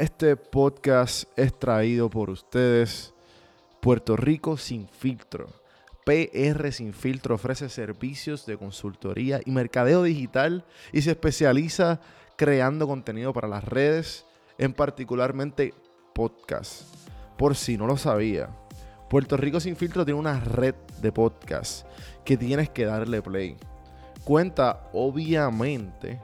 [0.00, 3.12] Este podcast es traído por ustedes.
[3.82, 5.48] Puerto Rico sin filtro.
[6.06, 12.00] PR Sin Filtro ofrece servicios de consultoría y mercadeo digital y se especializa
[12.36, 14.24] creando contenido para las redes,
[14.56, 15.74] en particularmente
[16.14, 16.84] podcast.
[17.36, 18.48] Por si no lo sabía,
[19.10, 21.86] Puerto Rico Sin Filtro tiene una red de podcast
[22.24, 23.54] que tienes que darle play.
[24.24, 26.18] Cuenta obviamente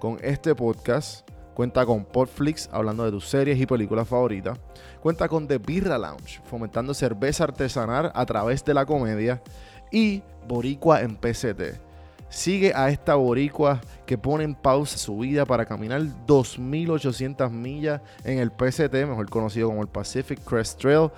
[0.00, 4.58] con este podcast Cuenta con Podflix, hablando de tus series y películas favoritas.
[5.02, 9.42] Cuenta con The Birra Lounge, fomentando cerveza artesanal a través de la comedia.
[9.90, 11.80] Y Boricua en PCT.
[12.28, 18.38] Sigue a esta boricua que pone en pausa su vida para caminar 2.800 millas en
[18.38, 21.10] el PCT, mejor conocido como el Pacific Crest Trail,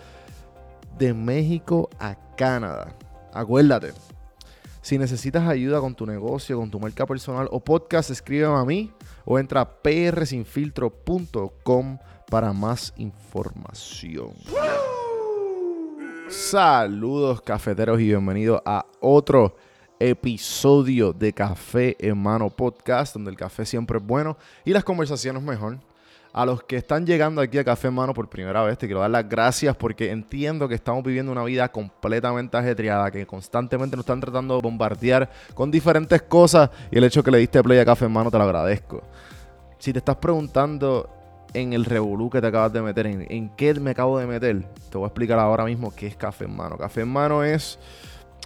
[0.98, 2.94] de México a Canadá.
[3.34, 3.92] Acuérdate,
[4.80, 8.90] si necesitas ayuda con tu negocio, con tu marca personal o podcast, escríbeme a mí
[9.24, 11.98] o entra a prsinfiltro.com
[12.30, 14.32] para más información.
[16.28, 19.56] Saludos cafeteros y bienvenidos a otro
[19.98, 25.42] episodio de Café en Mano Podcast, donde el café siempre es bueno y las conversaciones
[25.42, 25.78] mejor.
[26.34, 29.00] A los que están llegando aquí a Café en Mano por primera vez, te quiero
[29.00, 34.04] dar las gracias porque entiendo que estamos viviendo una vida completamente ajetreada, que constantemente nos
[34.04, 37.84] están tratando de bombardear con diferentes cosas y el hecho que le diste play a
[37.84, 39.02] Café en Mano te lo agradezco.
[39.78, 41.10] Si te estás preguntando
[41.52, 44.62] en el revolú que te acabas de meter, en, en qué me acabo de meter,
[44.90, 46.78] te voy a explicar ahora mismo qué es Café en Mano.
[46.78, 47.78] Café en Mano es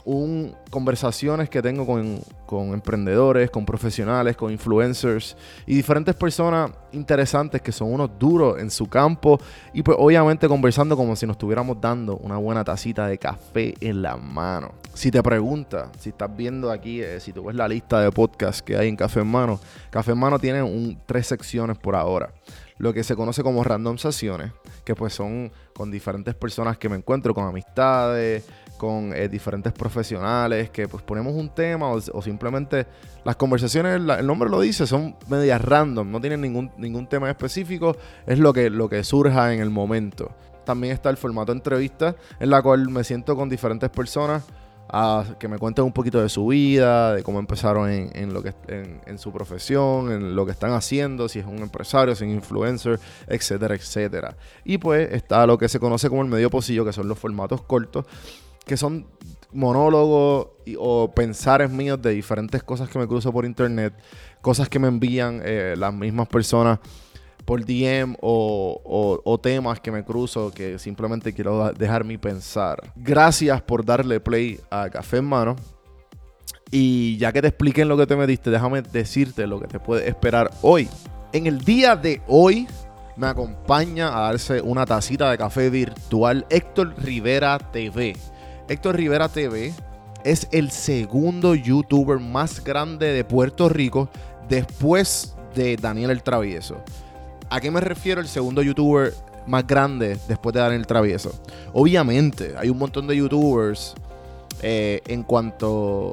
[0.06, 7.72] un, conversaciones que tengo con, emprendedores, con profesionales, con influencers y diferentes personas interesantes que
[7.72, 9.38] son unos duros en su campo
[9.74, 14.00] y pues obviamente conversando como si nos estuviéramos dando una buena tacita de café en
[14.00, 14.72] la mano.
[14.94, 18.62] Si te preguntas, si estás viendo aquí, eh, si tú ves la lista de podcasts
[18.62, 19.60] que hay en Café en Mano,
[19.90, 22.30] Café en Mano tiene un, tres secciones por ahora
[22.78, 24.52] lo que se conoce como random sesiones,
[24.86, 28.44] que pues son con diferentes personas que me encuentro, con amistades,
[28.78, 32.86] con eh, diferentes profesionales, que pues ponemos un tema o, simplemente
[33.24, 37.96] las conversaciones, el nombre lo dice, son medias random, no tienen ningún, ningún tema específico,
[38.28, 40.30] es lo que, lo que surja en el momento.
[40.64, 44.44] También está el formato entrevista, en la cual me siento con diferentes personas
[44.88, 48.54] a que me cuenten un poquito de su vida, de cómo empezaron en, lo que,
[48.68, 52.36] en, su profesión, en lo que están haciendo, si es un empresario, si es un
[52.36, 54.36] influencer, etcétera, etcétera.
[54.64, 57.62] Y pues está lo que se conoce como el medio pocillo, que son los formatos
[57.62, 58.06] cortos,
[58.64, 59.06] que son
[59.52, 60.48] monólogos
[60.78, 63.94] o pensares míos de diferentes cosas que me cruzo por internet,
[64.40, 66.78] cosas que me envían eh, las mismas personas
[67.46, 72.92] por DM o, temas que me cruzo que simplemente quiero dejar mi pensar.
[72.96, 75.56] Gracias por darle play a Café en Mano.
[76.70, 80.08] Y ya que te expliqué lo que te metiste, déjame decirte lo que te puede
[80.08, 80.88] esperar hoy.
[81.32, 82.66] En el día de hoy
[83.16, 88.16] me acompaña a darse una tacita de café virtual Héctor Rivera TV.
[88.68, 89.72] Héctor Rivera TV
[90.24, 94.08] es el segundo youtuber más grande de Puerto Rico
[94.48, 96.82] después de Daniel el Travieso.
[97.48, 99.14] ¿A qué me refiero el segundo youtuber
[99.46, 101.32] más grande después de Daniel el Travieso?
[101.72, 103.94] Obviamente, hay un montón de youtubers
[104.62, 106.12] eh, en cuanto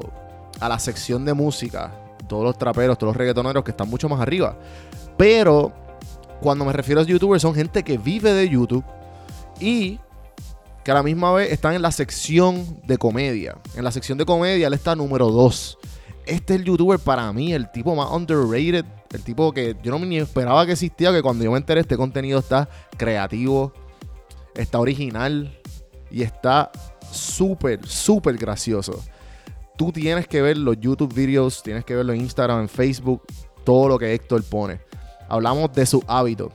[0.59, 1.91] a la sección de música,
[2.27, 4.55] todos los traperos, todos los reggaetoneros que están mucho más arriba.
[5.17, 5.73] Pero
[6.39, 8.83] cuando me refiero a youtubers, son gente que vive de YouTube
[9.59, 10.00] y
[10.83, 13.57] que a la misma vez están en la sección de comedia.
[13.75, 15.77] En la sección de comedia él está número 2.
[16.25, 20.06] Este es el youtuber para mí, el tipo más underrated, el tipo que yo no
[20.06, 23.74] ni esperaba que existía, que cuando yo me enteré este contenido está creativo,
[24.56, 25.57] está original
[26.12, 26.72] y está
[27.12, 29.03] súper, súper gracioso.
[29.78, 33.24] Tú tienes que ver los YouTube videos, tienes que verlo en Instagram, en Facebook,
[33.63, 34.79] todo lo que Héctor pone.
[35.30, 36.51] Hablamos de su hábito,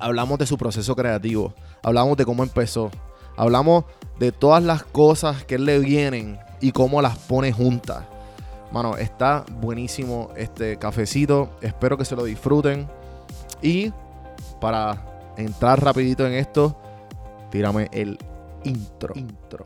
[0.00, 2.90] hablamos de su proceso creativo, hablamos de cómo empezó,
[3.38, 3.84] Hablamos
[4.18, 8.02] de todas las cosas que le vienen y cómo las pone juntas.
[8.70, 11.50] Mano, está buenísimo este cafecito.
[11.60, 12.88] Espero que se lo disfruten.
[13.62, 13.92] Y
[14.60, 16.76] para entrar rapidito en esto,
[17.50, 18.18] tírame el
[18.64, 19.14] intro.
[19.16, 19.64] intro.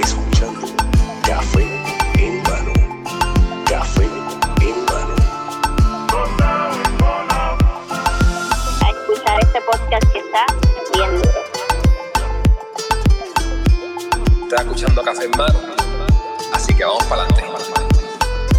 [0.00, 0.23] escuchando
[9.54, 10.46] este podcast que está
[10.92, 11.22] bien
[14.58, 15.58] escuchando Café en Mano,
[16.52, 17.44] así que vamos para adelante.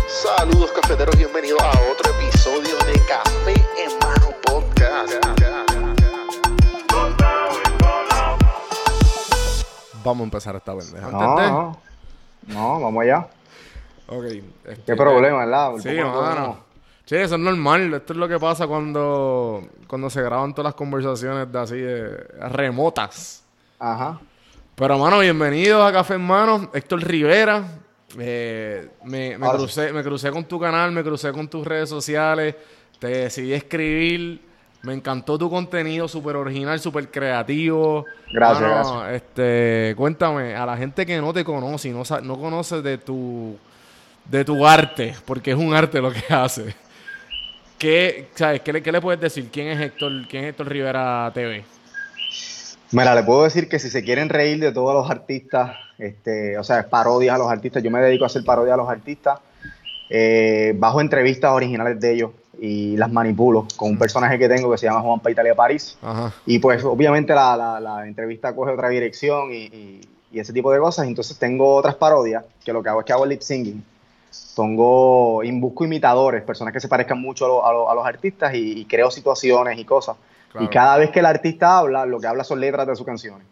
[0.07, 5.13] Saludos cafeteros, bienvenidos a otro episodio de Café en Mano Podcast.
[10.01, 11.11] Vamos a empezar esta pendeja.
[11.11, 11.77] No,
[12.47, 13.27] no, vamos allá.
[14.07, 15.71] Qué este, problema, ¿verdad?
[15.79, 16.64] Sí, mano.
[17.05, 17.93] Sí, eso es normal.
[17.93, 22.17] Esto es lo que pasa cuando, cuando se graban todas las conversaciones de así de
[22.49, 23.43] remotas.
[23.77, 24.19] Ajá.
[24.73, 26.71] Pero, mano, bienvenidos a Café Hermano.
[26.73, 27.63] Héctor Rivera.
[28.17, 32.55] Eh, me, me crucé, me crucé con tu canal, me crucé con tus redes sociales.
[32.97, 34.41] Te decidí escribir.
[34.81, 38.05] Me encantó tu contenido, súper original, súper creativo.
[38.31, 42.81] Gracias, Mano, Este, cuéntame, a la gente que no te conoce y no, no conoce
[42.83, 43.57] de tu,
[44.25, 46.75] de tu arte, porque es un arte lo que hace.
[47.85, 49.47] ¿Qué, sabes, ¿qué, le, qué le puedes decir?
[49.53, 51.63] ¿Quién es Héctor, quién es Héctor Rivera TV?
[52.89, 56.63] Mira, le puedo decir que si se quieren reír de todos los artistas, este, o
[56.63, 59.39] sea, parodias a los artistas, yo me dedico a hacer parodias a los artistas,
[60.09, 64.79] eh, bajo entrevistas originales de ellos y las manipulo con un personaje que tengo que
[64.79, 65.95] se llama Juan Italia París.
[66.01, 66.33] Ajá.
[66.47, 70.71] Y pues obviamente la, la- la entrevista coge otra dirección y, y- y ese tipo
[70.71, 71.05] de cosas.
[71.05, 73.83] Entonces tengo otras parodias que lo que hago es que hago lip singing.
[74.55, 78.53] Pongo, busco imitadores, personas que se parezcan mucho a, lo- a lo- a los artistas
[78.53, 80.15] y, y creo situaciones y cosas.
[80.51, 80.65] Claro.
[80.65, 83.45] Y cada vez que el artista habla, lo que habla son letras de sus canciones.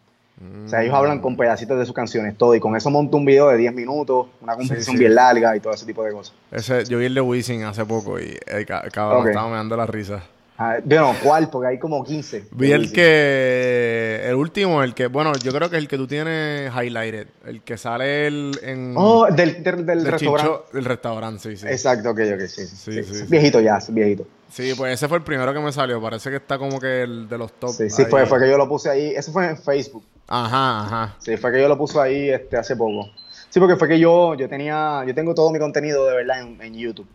[0.65, 1.21] O sea, ellos hablan Mm.
[1.21, 2.55] con pedacitos de sus canciones, todo.
[2.55, 4.99] Y con eso monto un video de 10 minutos, una conversación sí.
[4.99, 6.33] bien larga y todo ese tipo de cosas.
[6.51, 9.27] Ese, yo vi el de Wisin hace poco y el cabrón Ok.
[9.27, 10.23] estaba me dando la risa.
[10.57, 11.49] Ah, bueno, ¿cuál?
[11.49, 12.49] Porque hay como 15.
[12.51, 14.21] Vi el que.
[14.23, 15.07] El último, el que.
[15.07, 17.27] Bueno, yo creo que es el que tú tienes highlighted.
[17.45, 18.93] El que sale el, en.
[18.95, 20.63] Oh, del, del, del restaurante.
[20.73, 21.67] del restaurante, sí, sí.
[21.67, 22.67] Exacto, ok, ok, sí.
[22.67, 23.25] Sí, sí, sí, es sí.
[23.27, 24.27] Viejito ya, es viejito.
[24.49, 25.99] Sí, pues ese fue el primero que me salió.
[25.99, 27.71] Parece que está como que el de los top.
[27.71, 28.07] Sí, sí, ahí.
[28.09, 29.13] fue, fue que yo lo puse ahí.
[29.15, 30.03] Eso fue en Facebook.
[30.27, 31.15] Ajá, ajá.
[31.17, 33.09] Sí, fue que yo lo puse ahí este, hace poco.
[33.49, 36.61] Sí, porque fue que yo, yo tenía, yo tengo todo mi contenido de verdad en,
[36.61, 37.07] en YouTube.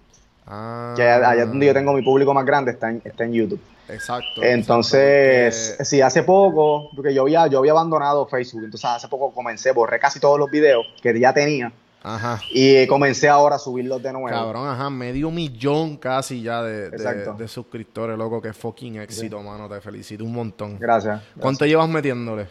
[0.50, 3.60] Ah, Que allá, donde yo tengo mi público más grande está en, está en YouTube.
[3.88, 4.42] Exacto.
[4.42, 9.32] Entonces, exacto, sí, hace poco, porque yo había, yo había abandonado Facebook, entonces hace poco
[9.32, 11.72] comencé, borré casi todos los videos que ya tenía
[12.02, 12.40] Ajá.
[12.50, 14.28] y comencé ahora a subirlos de nuevo.
[14.28, 19.68] Cabrón, ajá, medio millón casi ya de, de suscriptores, loco, que fucking éxito, mano.
[19.68, 20.78] Te felicito un montón.
[20.78, 21.22] Gracias.
[21.38, 22.46] ¿Cuánto llevas metiéndole?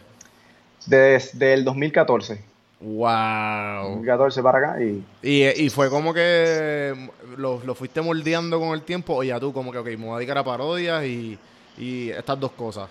[0.86, 2.47] Desde el 2014.
[2.80, 3.96] Wow.
[3.96, 6.94] 2014 para acá y Y, y fue como que
[7.36, 10.14] lo, lo fuiste moldeando con el tiempo, o ya tú, como que, ok, me voy
[10.14, 11.38] a dedicar a parodias y,
[11.76, 12.88] y estas dos cosas.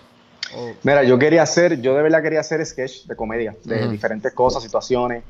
[0.82, 4.62] Mira, yo quería hacer, yo de verdad quería hacer sketch de comedia, de diferentes cosas,
[4.62, 5.22] situaciones.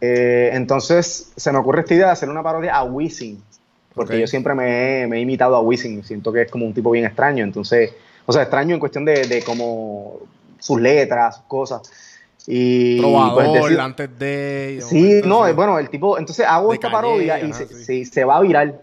[0.00, 3.42] Eh, entonces se me ocurre esta idea de hacer una parodia a Wisin,
[3.94, 6.74] porque yo siempre me he, me he imitado a Wisin, siento que es como un
[6.74, 7.92] tipo bien extraño, entonces,
[8.26, 10.18] o sea, extraño en cuestión de, de como
[10.58, 11.82] sus letras, sus cosas.
[12.46, 14.80] Y Trovador, pues, decir- antes de...
[14.86, 17.84] Sí, no, eh, bueno, el tipo, entonces hago esta calle, parodia y ajá, se, sí.
[17.84, 18.80] sí, se va a viral.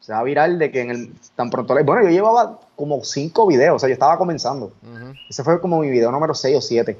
[0.00, 3.46] Se va a viral de que en el, tan pronto, bueno, yo llevaba como cinco
[3.46, 4.66] videos, o sea, yo estaba comenzando.
[4.82, 5.14] Ujú.
[5.30, 6.98] Ese fue como mi video número 6 o 7.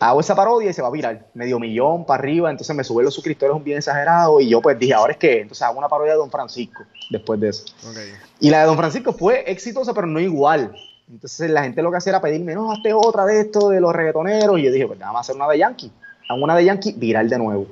[0.00, 1.24] Hago esa parodia y se va a viral.
[1.34, 4.78] Medio millón para arriba, entonces me suben los suscriptores un bien exagerado y yo pues
[4.78, 7.64] dije, ahora es que, entonces hago una parodia de Don Francisco después de eso.
[8.40, 10.74] Y la de Don Francisco fue exitosa, pero no igual.
[11.10, 13.92] Entonces la gente lo que hacía era pedirme, no, hazte otra de esto, de los
[13.92, 14.58] reggaetoneros.
[14.58, 15.90] Y yo dije, pues déjame hacer una de Yankee.
[16.28, 17.66] Hago una de Yankee viral de nuevo.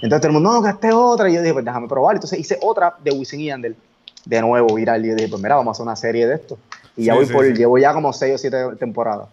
[0.00, 1.28] Entonces todo el mundo, no, que hazte otra.
[1.28, 2.16] Y yo dije, pues déjame probar.
[2.16, 3.76] Entonces hice otra de Wisin y Yandel,
[4.24, 5.04] de nuevo viral.
[5.04, 6.58] Y yo dije, pues mira, vamos a hacer una serie de esto.
[6.96, 7.52] Y ya voy sí, por, sí.
[7.52, 9.28] llevo ya como 6 o 7 temporadas.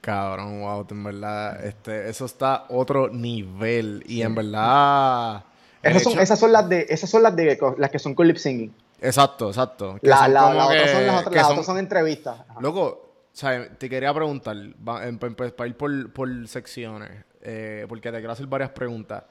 [0.00, 4.04] Cabrón, wow, en verdad, este, eso está otro nivel.
[4.06, 5.42] Y en verdad...
[5.82, 8.28] Esas son, hecho- esas son las de, esas son las de las que son con
[8.28, 8.72] lip singing.
[9.00, 9.98] Exacto, exacto.
[10.00, 11.78] que La, son la, como la otra que- son las otras, las son- otras son
[11.78, 12.40] entrevistas.
[12.48, 12.60] Ajá.
[12.60, 13.78] Loco, ¿sabes?
[13.78, 17.10] te quería preguntar, va- em- em- para ir por, por secciones,
[17.42, 19.22] eh, porque te quiero hacer varias preguntas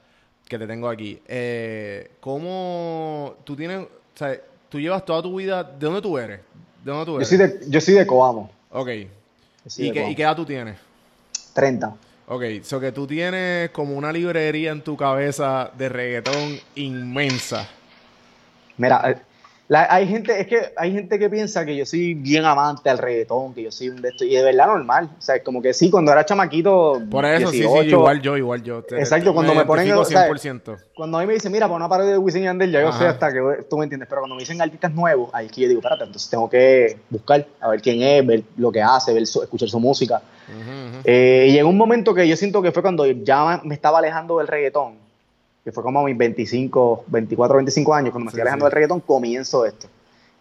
[0.48, 1.22] que te tengo aquí.
[1.28, 6.40] Eh, ¿Cómo tú tienes, sabes, tú llevas toda tu vida, ¿de dónde tú eres?
[6.84, 7.28] ¿De dónde tú Yo eres?
[7.28, 8.50] soy de, yo soy de Coamo.
[8.70, 8.88] Ok.
[8.88, 10.12] Yo soy ¿Y de qué, Coamo.
[10.12, 10.76] ¿Y qué edad tú tienes?
[11.54, 11.94] 30.
[12.26, 17.68] Ok, so que tú tienes como una librería en tu cabeza de reggaetón inmensa.
[18.76, 19.16] Mira, eh,
[19.70, 22.98] la- hay gente, es que hay gente que piensa que yo soy bien amante al
[22.98, 25.10] reggaetón, que yo soy un de estos, y de verdad normal.
[25.16, 27.00] O sea, es como que sí, cuando era chamaquito.
[27.08, 28.82] Por eso, sí, sí, 18, igual yo, igual yo.
[28.82, 30.76] Te- Exacto, te- cuando me ponen, identifico o sea, 100%.
[30.92, 32.88] Cuando a mí me dicen, mira, para una parodia de Wisin y Yandel, ya yo
[32.88, 32.98] Ajá.
[32.98, 34.08] sé hasta que tú me entiendes.
[34.08, 36.98] Pero cuando me dicen artistas nuevos, ahí es que yo digo, espérate, entonces tengo que
[37.08, 40.20] buscar, a ver quién es, ver lo que hace, ver su- escuchar su música.
[41.04, 44.38] Eh, y llegó un momento que yo siento que fue cuando ya me estaba alejando
[44.38, 44.94] del reggaetón,
[45.64, 48.66] que fue como a mis 25, 24, 25 años, cuando me Sí, estoy alejando sí.
[48.68, 49.88] del reggaetón, comienzo esto.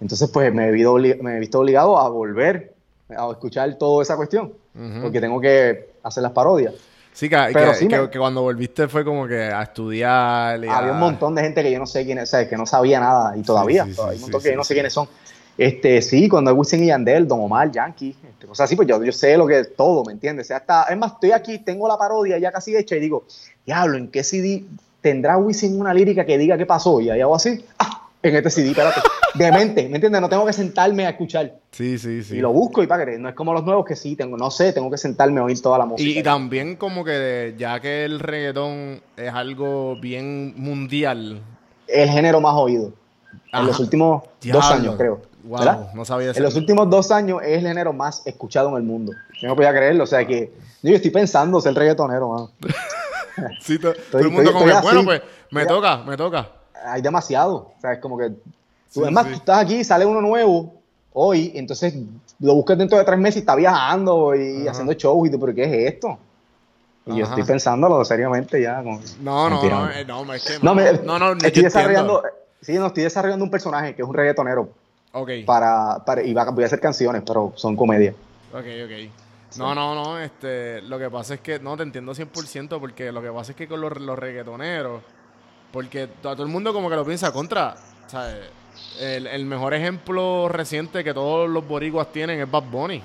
[0.01, 2.73] Entonces, pues me he, visto obli- me he visto obligado a volver
[3.09, 5.01] a escuchar toda esa cuestión, Ujú.
[5.01, 6.73] porque tengo que hacer las parodias.
[7.11, 10.63] Sí, que, Pero que- sí que- me- que cuando volviste fue como que a estudiar.
[10.63, 12.47] a- Había un montón de gente que yo no sé quiénes, ¿sabes?
[12.47, 15.07] que no sabía nada, y todavía, hay un montón que yo no sé quiénes son.
[15.57, 18.87] Este, sí, cuando hay Wisin y Yandel, Don Omar, Yankee, este, O sea, sí, pues
[18.87, 20.45] yo, yo sé lo que es todo, ¿me entiendes?
[20.45, 23.25] O sea, hasta, es más, estoy aquí, tengo la parodia ya casi hecha y digo,
[23.65, 24.63] diablo, ¿en qué CD
[25.01, 26.99] tendrá Wisin una lírica que diga qué pasó?
[27.01, 29.01] Y ahí hago así, ah, en este CD, espérate.
[29.35, 30.21] Demente, ¿me entiendes?
[30.21, 31.55] No tengo que sentarme a escuchar.
[31.71, 32.37] Sí, sí, sí.
[32.37, 34.49] Y lo busco y para que no es como los nuevos que sí, tengo, no
[34.51, 36.09] sé, tengo que sentarme a oír toda la música.
[36.09, 41.41] Y, y también como que de- ya que el reggaetón es algo bien mundial.
[41.87, 42.91] el género más oído.
[43.51, 43.61] Ajá.
[43.61, 45.21] En los últimos dos años, creo.
[45.43, 45.93] Wow, ¿verdad?
[45.93, 46.37] no sabía eso.
[46.39, 49.13] En los últimos dos años es el género más escuchado en el mundo.
[49.41, 50.03] Yo no podía creerlo.
[50.03, 52.51] O sea que yo estoy pensando ser reggaetonero, mano.
[53.61, 55.05] Sí, to- todo el mundo estoy- como que, estoy bueno, así.
[55.05, 56.49] pues me toca, me toca.
[56.85, 57.55] Hay demasiado.
[57.77, 58.29] O sea, es como que.
[58.29, 58.35] Tú,
[58.89, 59.31] Sí, es más, sí.
[59.31, 60.73] tú estás aquí, sale uno nuevo
[61.13, 61.93] hoy, entonces
[62.39, 64.71] lo buscas dentro de tres meses y está viajando y Ajá.
[64.71, 66.17] haciendo shows y tú, ¿pero qué es esto?
[67.05, 68.83] Y yo estoy pensándolo seriamente ya.
[68.83, 72.15] como- No, no, no, eh, no, es que No, me- no, no, estoy yo desarrollando.
[72.17, 72.39] entiendo.
[72.61, 74.69] Sí, no, estoy desarrollando un personaje que es un reggaetonero
[75.11, 78.13] Ok, para, para y va- voy a hacer canciones, pero son comedia.
[78.53, 79.11] ok, ok.
[79.57, 83.19] No, no, no, este, lo que pasa es que, no, te entiendo 100% porque lo
[83.21, 85.01] que pasa es que con los, los reggaetoneros,
[85.73, 87.75] porque to- todo el mundo como que lo piensa contra,
[88.05, 88.35] ¿sabes?
[88.99, 93.01] El, el mejor ejemplo reciente que todos los boricuas tienen es Bad Bunny,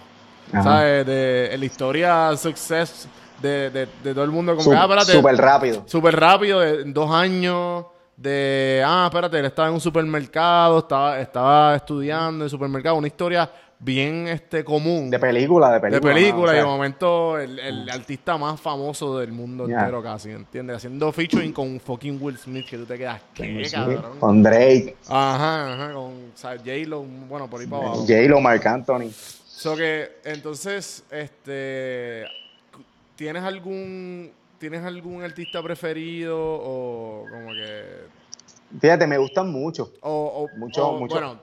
[0.53, 0.63] Ajá.
[0.63, 1.07] ¿sabes?
[1.07, 3.09] De, la historia success
[3.41, 5.83] de, de, de todo el mundo, como que, ah, espérate, Súper rápido.
[5.87, 11.77] súper rápido, en dos años, de, ah, espérate, él estaba en un supermercado, estaba, estaba
[11.77, 16.15] estudiando en supermercado, una historia bien este, común De película, de de película.
[16.15, 16.51] película, ¿no?
[16.51, 20.77] O y de momento el, el artista más famoso del mundo entero casi, ¿entiendes?
[20.77, 24.19] Haciendo featuring con fucking Will Smith, que tú te quedas, ¿qué, cabrón?
[24.21, 28.01] Con Drake, Ajá, ajá, con o sea, J-Lo, bueno, por ahí para abajo.
[28.03, 29.11] J-Lo, Marc Anthony.
[29.47, 32.25] So que, entonces, este,
[33.17, 34.31] ¿tienes algún,
[34.71, 37.85] ¿tienes algún artista preferido o como que,
[38.81, 39.93] Fíjate, me gustan mucho.
[40.01, 41.13] o, o- Mucho, o, mucho.
[41.13, 41.39] bueno,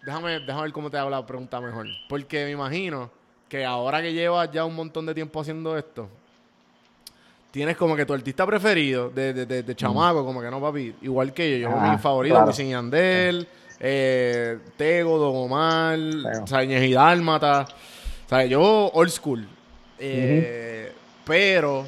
[0.00, 3.10] déjame, déjame ver cómo te hago la pregunta mejor, porque me imagino
[3.50, 6.08] que ahora que llevas ya un montón de tiempo haciendo esto,
[7.50, 10.94] tienes como que tu artista preferido de, de, de- de chamaco, como que no, papi,
[11.02, 12.48] igual que yo, yo Ah, mi favorito, claro.
[12.48, 13.46] Wisin y Yandel,
[13.80, 16.46] eh, Tego, Don Omar, Claro.
[16.46, 17.66] sea, Ñeji Dálmata,
[18.24, 19.46] o sea, yo old school,
[19.98, 20.90] eh,
[21.26, 21.84] pero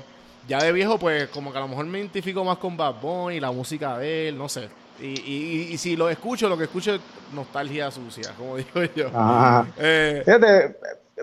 [0.48, 3.40] ya de viejo, pues como que a lo mejor me identifico más con Bad Bunny,
[3.40, 4.68] la música de él, no sé.
[5.00, 5.12] Y, y,
[5.70, 7.00] y- y si lo escucho, lo que escucho es
[7.32, 9.08] nostalgia sucia, como digo yo.
[9.08, 9.66] Ajá.
[9.78, 10.76] Eh, Fíjate,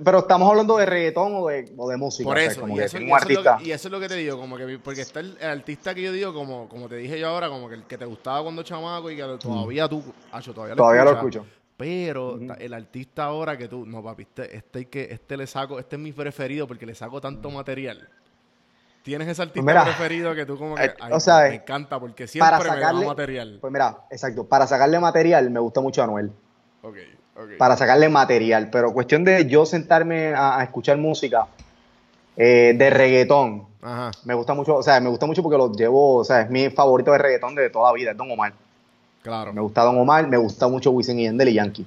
[0.03, 2.25] pero estamos hablando de reggaetón o de, o de música.
[2.27, 3.87] por o sea, eso, como y que eso, y eso es lo que, y eso
[3.87, 6.33] es lo que te digo, como que porque está el, el artista que yo digo,
[6.33, 9.15] como, como te dije yo ahora, como que el que te gustaba cuando chamaco y
[9.15, 10.75] que todavía tú, acho, todavía.
[10.75, 11.61] Todavía lo escuchas, escucho.
[11.77, 15.95] Pero el artista ahora que tú, no papi, este, este, que, este le saco, este
[15.95, 18.07] es mi preferido porque le saco tanto material.
[19.03, 21.99] ¿Tienes ese artista mira, preferido que tú como que, eh, ay, o sea, me encanta
[21.99, 23.57] porque siempre para me da sacarle- material?
[23.59, 24.43] Pues mira, exacto.
[24.45, 26.31] Para sacarle material me gusta mucho Anuel.
[26.83, 26.97] Ok,
[27.35, 27.49] ok.
[27.57, 28.69] Para sacarle material.
[28.71, 31.47] Pero cuestión de yo sentarme a, a escuchar música
[32.37, 33.65] eh, de reggaetón.
[33.81, 34.11] Ajá.
[34.25, 36.69] Me gusta mucho, o sea, me gusta mucho porque lo llevo, o sea, es mi
[36.69, 38.53] favorito de reggaetón de toda la vida, es Don Omar.
[39.23, 39.51] Claro.
[39.53, 41.85] Me gusta Don Omar, me gusta mucho Wisin y Yandel y Yankee.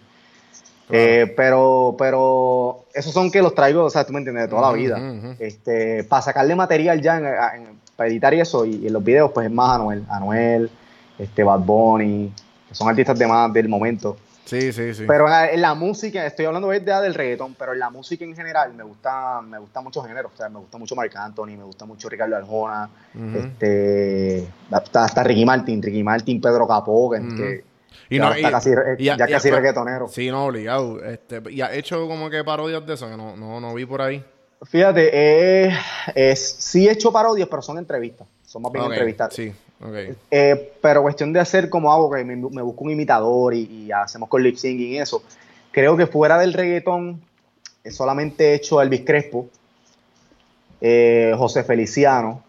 [0.89, 1.03] Claro.
[1.05, 4.63] Eh, pero, pero esos son que los traigo, o sea, tú me entiendes, de toda
[4.63, 4.97] la vida.
[5.39, 9.03] Este, para sacarle material ya en- en- para editar y eso, y, y en los
[9.05, 10.71] videos, pues es más Anuel, Anuel,
[11.19, 12.33] este, Bad Bunny,
[12.69, 14.17] que son artistas de más del momento.
[14.45, 15.05] Sí, sí, sí.
[15.07, 17.89] Pero en la, en la música, estoy hablando de- ya del reggaetón, pero en la
[17.91, 20.33] música en general me gusta, me gusta muchos géneros.
[20.35, 22.91] O sea, me gusta mucho Marc Anthony, me gusta mucho Ricardo Arjona,
[23.35, 27.65] este, hasta, hasta Ricky Martin, Ricky Martin, Pedro Capó, que
[28.11, 30.09] Y ya no, está y- casi, y- ya casi reggaetonero.
[30.09, 31.03] Sí, no, obligado.
[31.05, 34.03] Este, y ha hecho como que parodias de eso, que no, no, no vi por
[34.03, 34.23] ahí.
[34.63, 35.77] Fíjate, eh,
[36.15, 38.27] es, sí he hecho parodias, pero son entrevistas.
[38.47, 39.35] Son más bien Ok, entrevistas.
[39.35, 40.17] Sí, ok.
[40.31, 43.93] Eh, pero cuestión de hacer como hago, que me, me busco un imitador y, y
[43.93, 45.23] hacemos con lip syncing y eso.
[45.71, 47.21] Creo que fuera del reggaetón,
[47.83, 49.49] eh, solamente he hecho Elvis Crespo,
[50.81, 52.43] eh, José Feliciano,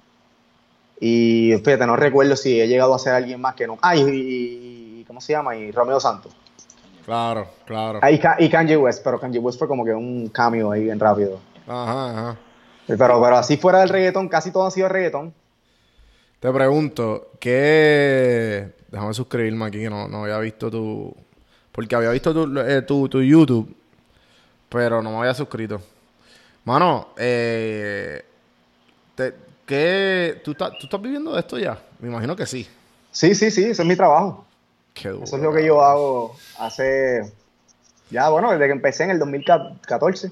[0.99, 3.77] y fíjate, no recuerdo si he llegado a a alguien más que no.
[3.81, 4.74] Ah, y, y- y-
[5.15, 5.55] ¿cómo se llama?
[5.55, 6.33] Y Romeo Santos.
[7.05, 7.99] Claro, claro.
[8.01, 10.83] Ah, y, Ka- y Kanye West, pero Kanye West fue como que un cameo ahí
[10.83, 11.39] bien rápido.
[11.65, 12.37] Ajá, ajá.
[12.85, 15.33] Pero, pero así fuera del reggaetón, casi todo ha sido reggaetón.
[16.41, 18.73] Te pregunto, ¿qué.
[18.91, 21.15] Déjame suscribirme aquí, que no, no había visto tu.
[21.71, 23.73] Porque había visto tu, eh, tu, tu YouTube,
[24.67, 25.79] pero no me había suscrito.
[26.65, 28.21] Mano, eh.
[29.15, 29.33] te-
[29.65, 30.41] ¿Qué.
[30.43, 31.77] ¿Tú, estás- ¿Tú estás viviendo de esto ya?
[31.99, 32.67] Me imagino que sí.
[33.13, 34.45] Sí, sí, sí, ese es mi trabajo.
[35.03, 37.33] Duro, Eso es lo que yo hago hace,
[38.09, 40.31] ya bueno, desde que empecé en el 2014.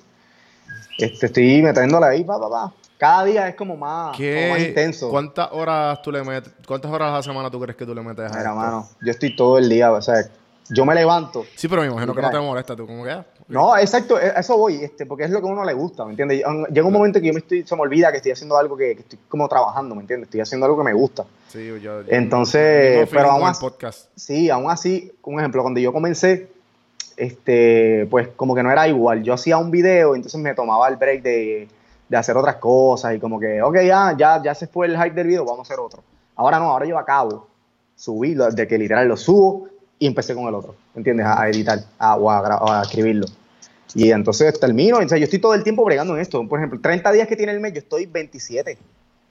[0.98, 2.74] Este, estoy metiéndole ahí, pa, pa, pa.
[2.98, 5.10] Cada día es como más, ¿Qué- como más intenso.
[5.10, 6.53] ¿Cuántas horas tú le metes?
[6.65, 8.55] ¿Cuántas horas a la semana tú crees que tú le metes a Mira, esto?
[8.55, 10.24] mano, yo estoy todo el día, o sea,
[10.70, 11.46] yo me levanto.
[11.55, 14.33] Sí, pero me imagino que no te molesta tú, como que ah, No, exacto, e-
[14.38, 16.43] eso voy, este, porque es lo que a uno le gusta, ¿me entiendes?
[16.71, 18.95] Llega un momento que yo me estoy, se me olvida que estoy haciendo algo que,
[18.95, 20.27] que estoy como trabajando, ¿me entiendes?
[20.27, 21.25] Estoy haciendo algo que me gusta.
[21.50, 24.09] Sí, yo, yo- Entonces, pero aún así- podcast.
[24.15, 26.50] Sí, aún así, un ejemplo, cuando yo comencé,
[27.17, 29.23] este, pues como que no era igual.
[29.23, 31.67] Yo hacía un video, entonces me tomaba el break de,
[32.09, 35.12] de hacer otras cosas y como que, ok, ya, ya, ya se fue el hype
[35.15, 36.01] del video, vamos a hacer otro.
[36.35, 37.47] Ahora no, ahora yo acabo,
[37.95, 39.67] subí, de que literal lo subo
[40.03, 41.25] y empecé con el otro, ¿entiendes?
[41.25, 43.25] A, a editar a, o, a, a escribirlo.
[43.95, 46.45] Y entonces termino, o sea, yo estoy todo el tiempo bregando en esto.
[46.48, 48.77] Por ejemplo, 30 días que tiene el mes, yo estoy 27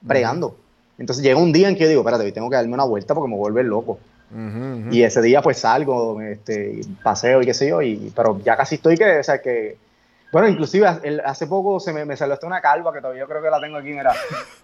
[0.01, 0.57] bregando.
[0.99, 3.29] Entonces llega un día en que yo digo, espérate, tengo que darme una vuelta porque
[3.31, 3.99] me vuelve loco.
[4.31, 4.41] Ujú,
[4.87, 4.89] ujú.
[4.95, 8.77] Y ese día pues salgo, este, paseo y qué sé yo, y, pero ya casi
[8.77, 9.77] estoy que, o sea, que,
[10.33, 10.87] bueno, inclusive
[11.23, 13.61] hace poco se me, me salió hasta una calva que todavía yo creo que la
[13.61, 14.15] tengo aquí, mira,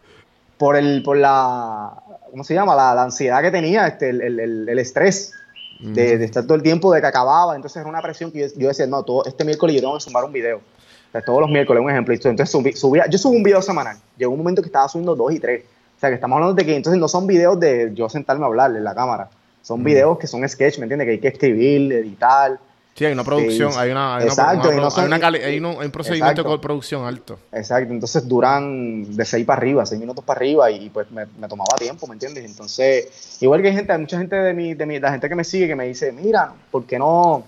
[0.59, 1.93] por el, por la,
[2.31, 2.75] ¿cómo se llama?
[2.75, 5.35] La, la ansiedad que tenía, este, el, el- el- el estrés
[5.81, 8.47] de, de estar todo el tiempo de que acababa, entonces era una presión que yo,
[8.57, 10.57] yo decía, no, todo este miércoles yo tengo que sumar un video.
[10.59, 12.13] O sea, todos los miércoles, un ejemplo.
[12.15, 13.97] Entonces subí- subía, yo subo un video semanal.
[14.17, 15.65] Llegó un momento que estaba subiendo dos y tres.
[15.97, 18.47] O sea, que estamos hablando de que entonces no son videos de yo sentarme a
[18.49, 19.31] hablar en la cámara.
[19.63, 21.07] Son videos que son sketch, ¿me entiendes?
[21.07, 22.59] Que hay que escribir, editar.
[22.99, 25.59] Sí, hay una producción, Sí, hay una, hay una- exacto, una- hay, una cali- hay
[25.59, 26.51] un, hay un procedimiento Exacto.
[26.53, 27.39] de producción alto.
[27.53, 27.93] Exacto.
[27.93, 31.77] Entonces duran de seis para arriba, seis minutos para arriba y pues me, me tomaba
[31.79, 32.45] tiempo, ¿me entiendes?
[32.45, 35.35] Entonces, igual que hay gente, hay mucha gente de mi, de mi, la gente que
[35.37, 37.45] me sigue que me dice, mira, ¿por qué no,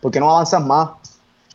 [0.00, 0.90] por qué no avanzas más?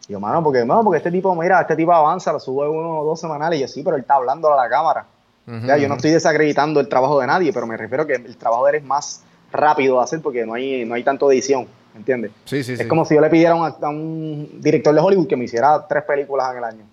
[0.08, 3.02] Y yo, mano, porque, no, porque este tipo, mira, este tipo avanza, lo sube uno
[3.02, 5.06] o dos semanales y yo, sí, pero él está hablando a la cámara.
[5.48, 8.38] O sea, yo no estoy desacreditando el trabajo de nadie, pero me refiero que el
[8.38, 11.64] trabajo de él es más rápido de hacer porque no hay, no hay tanto edición,
[11.64, 11.68] ¿me
[12.00, 12.32] entiendes?
[12.46, 12.82] Sí, sí, sí.
[12.82, 15.46] Es como si yo le pidiera a un, a un director de Hollywood que me
[15.46, 16.84] hiciera tres películas en el año.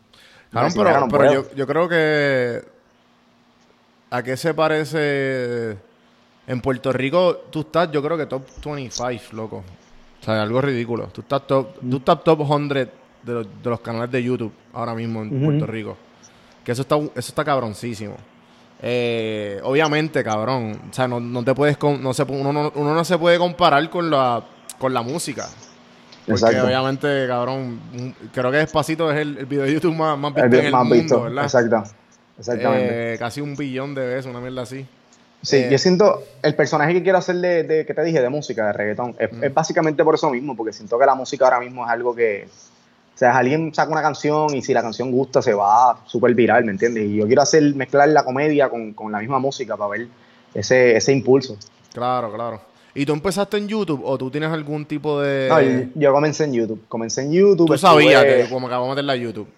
[0.50, 2.62] Claro, pero, yo, yo creo que.
[4.10, 5.76] ¿A qué se parece?
[6.46, 9.64] En Puerto Rico, tú estás, yo creo que top 25, loco.
[10.20, 11.08] O sea, algo ridículo.
[11.08, 12.88] Tú estás top, tú estás top 100 de
[13.24, 15.44] los, de los canales de YouTube ahora mismo en.
[15.44, 15.96] Puerto Rico.
[16.64, 18.16] Que eso está, eso está cabroncísimo.
[18.80, 20.80] Eh, obviamente, cabrón.
[20.90, 21.76] O sea, no, no te puedes.
[21.82, 24.42] No se, uno, no, uno no se puede comparar con la,
[24.78, 25.46] con la música.
[26.26, 26.66] Porque Exacto.
[26.66, 27.80] obviamente, cabrón,
[28.34, 30.72] creo que Despacito es el, el video de YouTube más, más visto El en el
[30.72, 31.22] más mundo, visto.
[31.22, 31.44] ¿verdad?
[31.44, 31.82] Exacto.
[32.38, 33.14] Exactamente.
[33.14, 34.84] Eh, casi un billón de veces, una mierda así.
[35.42, 38.28] sí, eh, yo siento el personaje que quiero hacer de, de- que te dije, de
[38.28, 39.44] música, de reggaetón, es, Mm.
[39.44, 42.48] es básicamente por eso mismo, porque siento que la música ahora mismo es algo que.
[43.14, 46.64] O sea, alguien saca una canción y si la canción gusta se va súper viral,
[46.66, 47.04] ¿me entiendes?
[47.04, 50.08] Y yo quiero hacer, mezclar la comedia con, con la misma música para ver
[50.52, 51.56] ese, ese impulso.
[51.94, 52.60] Claro, claro.
[52.96, 55.48] ¿Y tú empezaste en YouTube o tú tienes algún tipo de...
[55.48, 56.82] No, yo, yo comencé en YouTube.
[56.88, 57.66] Comencé en YouTube.
[57.66, 59.48] tú sabías estuve- que como que vamos a meterla a YouTube.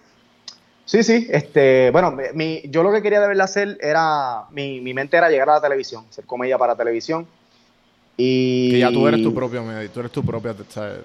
[0.83, 4.93] Sí, sí, este, bueno, mi, yo lo que quería de verdad hacer era, mi, mi
[4.93, 7.27] mente era llegar a la televisión, hacer comedia para televisión.
[8.17, 8.71] Y...
[8.71, 10.53] Que ya tú eres tu propio medio, tú eres tu propia...
[10.67, 10.97] ¿sabes?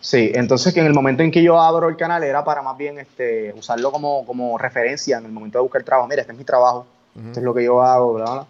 [0.00, 2.76] Sí, entonces que en el momento en que yo abro el canal era para más
[2.76, 6.06] bien este, usarlo como, como referencia en el momento de buscar trabajo.
[6.06, 8.46] Mira, este es mi trabajo, esto es lo que yo hago, bla.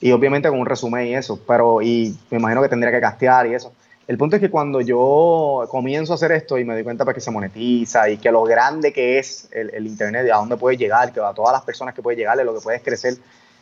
[0.00, 3.46] Y obviamente con un resumen y eso, pero y me imagino que tendría que castear
[3.48, 3.72] y eso.
[4.06, 7.14] El punto es que cuando yo comienzo a hacer esto y me doy cuenta pues,
[7.16, 10.56] que se monetiza y que lo grande que es el, el internet, y a dónde
[10.56, 13.14] puede llegar, que a todas las personas que puede llegarle, lo que puedes crecer,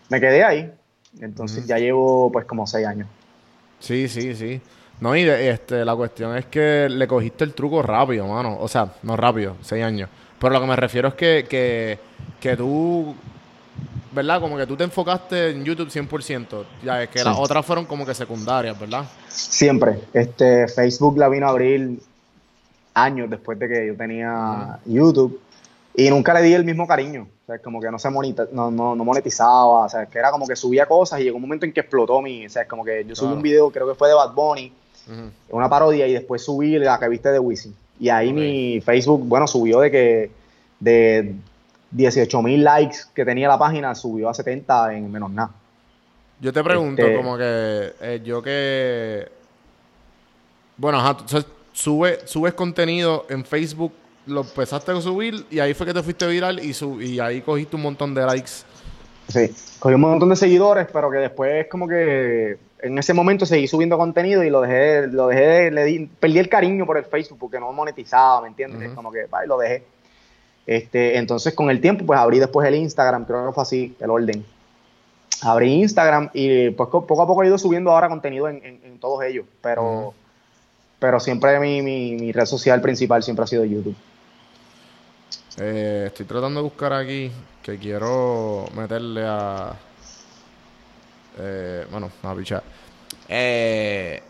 [0.08, 0.72] me quedé ahí.
[1.20, 3.08] Entonces ya llevo pues como seis años.
[3.80, 4.60] Sí, sí, sí.
[5.00, 8.56] No, y de- este, la cuestión es que le cogiste el truco rápido, mano.
[8.60, 10.08] O sea, no rápido, seis años.
[10.38, 11.98] Pero lo que me refiero es que, que,
[12.40, 13.14] que tú,
[14.12, 14.40] ¿verdad?
[14.40, 16.64] Como que tú te enfocaste en YouTube 100%.
[16.82, 17.24] Ya es que Sí.
[17.24, 19.04] las otras fueron como que secundarias, ¿verdad?
[19.28, 19.98] Siempre.
[20.12, 21.98] Este, Facebook la vino a abrir
[22.94, 25.38] años después de que yo tenía YouTube
[25.94, 27.26] y nunca le di el mismo cariño.
[27.44, 29.84] O sea, como que no se monita, no, no, no monetizaba.
[29.84, 32.20] O sea, que era como que subía cosas y llegó un momento en que explotó
[32.22, 32.46] mi.
[32.46, 33.36] O sea, es como que yo subí Claro.
[33.36, 34.72] un video, creo que fue de Bad Bunny,
[35.50, 37.74] una parodia, y después subí la que viste de Wisin.
[38.00, 40.30] Y ahí mi Facebook, bueno, subió de que
[40.80, 41.34] de
[41.96, 45.50] 18 mil likes que tenía la página, subió a 70 en menos nada.
[46.40, 49.28] Yo te pregunto, Este- como que eh, yo que.
[50.76, 53.92] Bueno, ajá, tú sube, subes contenido en Facebook,
[54.26, 57.82] lo empezaste a subir y ahí fue que te fuiste viral y, ahí cogiste un
[57.82, 58.50] montón de likes.
[59.28, 63.66] Sí, cogí un montón de seguidores, pero que después como que en ese momento seguí
[63.66, 67.38] subiendo contenido y lo dejé, lo dejé, le di, perdí el cariño por el Facebook
[67.38, 68.88] porque no monetizaba, ¿me entiendes?
[68.88, 68.96] Ujú.
[68.96, 69.84] Como que, y lo dejé.
[70.66, 74.10] Este, entonces con el tiempo pues abrí después el Instagram, creo que fue así, el
[74.10, 74.44] orden.
[75.42, 78.80] Abrí Instagram y pues co- poco a poco he ido subiendo ahora contenido en, en-
[78.84, 80.14] en todos ellos, pero,
[80.98, 83.94] pero siempre mi, mi, mi red social principal siempre ha sido YouTube.
[85.58, 87.30] Eh, estoy tratando de buscar aquí
[87.62, 89.74] que quiero meterle a.
[91.38, 92.62] Eh, bueno, a pichar.
[93.28, 94.22] Eh,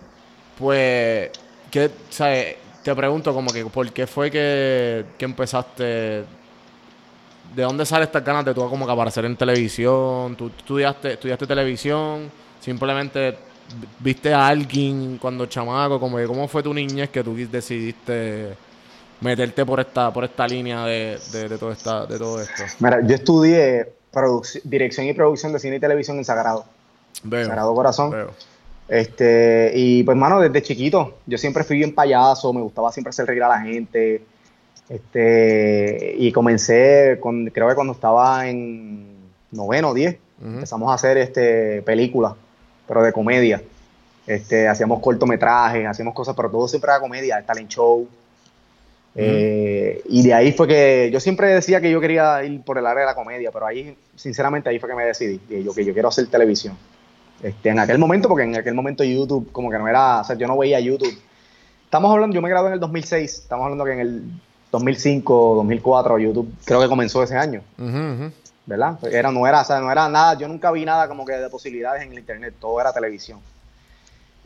[0.58, 1.30] pues,
[1.70, 2.56] ¿qué, sabes?
[2.86, 6.24] Te pregunto como que, ¿por qué fue que, que empezaste?
[7.54, 10.36] ¿De dónde sale estas ganas de tú como que aparecer en televisión?
[10.36, 12.30] ¿Tú estudiaste, estudiaste televisión?
[12.60, 13.36] ¿Simplemente
[13.98, 15.98] viste a alguien cuando chamaco?
[15.98, 18.54] Como que, ¿Cómo fue tu niñez que tú decidiste
[19.20, 22.62] meterte por esta, por esta línea de, de, todo esta, de todo esto?
[22.78, 23.94] Mira, yo estudié
[24.62, 26.64] dirección y producción de cine y televisión en Sagrado.
[27.22, 28.14] Sagrado Corazón.
[28.88, 33.26] Este, y pues, mano, desde chiquito, yo siempre fui bien payaso, me gustaba siempre hacer
[33.26, 34.22] reír a la gente.
[34.88, 39.16] Este, y comencé, con, creo que cuando estaba en
[39.50, 42.34] noveno o diez, empezamos a hacer este, películas,
[42.86, 43.62] pero de comedia.
[44.26, 48.06] Este, hacíamos cortometrajes, hacíamos cosas, pero todo siempre era comedia, talent show.
[49.18, 52.86] Eh, y de ahí fue que yo siempre decía que yo quería ir por el
[52.86, 55.84] área de la comedia, pero ahí, sinceramente, ahí fue que me decidí, que yo, que
[55.84, 56.76] yo quiero hacer televisión.
[57.46, 60.34] Este, en aquel momento, porque en aquel momento YouTube como que no era, o sea,
[60.34, 61.16] yo no veía YouTube.
[61.84, 64.22] Estamos hablando, yo me gradué en el 2006, estamos hablando que en el
[64.72, 67.62] 2005, 2004 YouTube creo que comenzó ese año.
[68.66, 68.98] ¿Verdad?
[69.12, 71.48] Era, no, era, o sea, no era nada, yo nunca vi nada como que de
[71.48, 73.38] posibilidades en el internet, todo era televisión.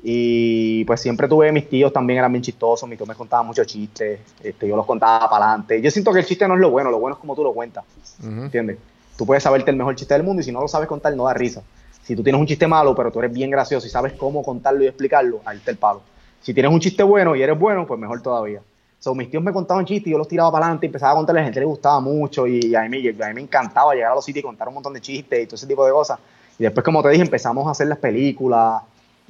[0.03, 3.67] Y pues siempre tuve mis tíos también eran bien chistosos, mis tíos me contaban muchos
[3.67, 5.81] chistes, este, yo los contaba para adelante.
[5.81, 7.55] Yo siento que el chiste no es lo bueno, lo bueno es como tú lo
[7.55, 7.83] cuentas,
[8.23, 8.77] ¿entiendes?
[9.17, 11.25] Tú puedes saberte el mejor chiste del mundo y si no lo sabes contar no
[11.25, 11.63] da risa.
[12.11, 14.83] Si tú tienes un chiste malo, pero tú eres bien gracioso y sabes cómo contarlo
[14.83, 16.03] y explicarlo, ahí está el palo.
[16.43, 18.61] Si tienes un chiste bueno y eres bueno, pues mejor todavía.
[18.99, 21.15] So, mis tíos me contaban chistes y yo los tiraba para adelante y empezaba a
[21.15, 24.11] contarle, a la gente le gustaba mucho y a mí, a mí me encantaba llegar
[24.11, 26.19] a los sitios y contar un montón de chistes y todo ese tipo de cosas.
[26.59, 28.83] Y después, como te dije, empezamos a hacer las películas,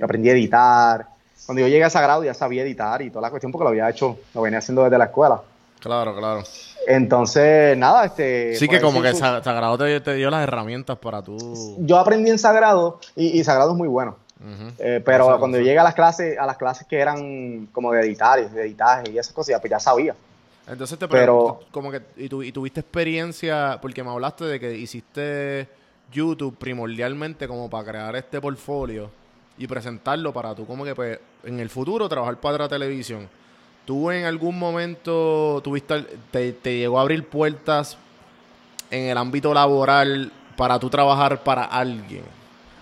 [0.02, 1.06] aprendí a editar.
[1.44, 3.90] Cuando yo llegué a Sagrado ya sabía editar y toda la cuestión porque lo había
[3.90, 5.42] hecho, lo venía haciendo desde la escuela.
[5.80, 6.44] Claro, claro.
[6.86, 8.54] Entonces, nada, este...
[8.56, 11.76] Sí que como que Sagrado te, dio las herramientas para tú...
[11.80, 14.16] Yo aprendí en Sagrado y, Sagrado es muy bueno.
[14.78, 18.00] Eh, pero cuando yo llegué a las clases, a las clases que eran como de
[18.00, 20.14] editar, de editaje y esas cosas, pues ya sabía.
[20.66, 24.72] Entonces te pero, como que, y, tu, y tuviste experiencia, porque me hablaste de que
[24.72, 25.68] hiciste
[26.12, 29.10] YouTube primordialmente como para crear este portfolio
[29.58, 33.28] y presentarlo para tú como que pues en el futuro trabajar para la televisión.
[33.84, 37.96] ¿Tú en algún momento tuviste, te, te llegó a abrir puertas
[38.90, 42.22] en el ámbito laboral para tú trabajar para alguien?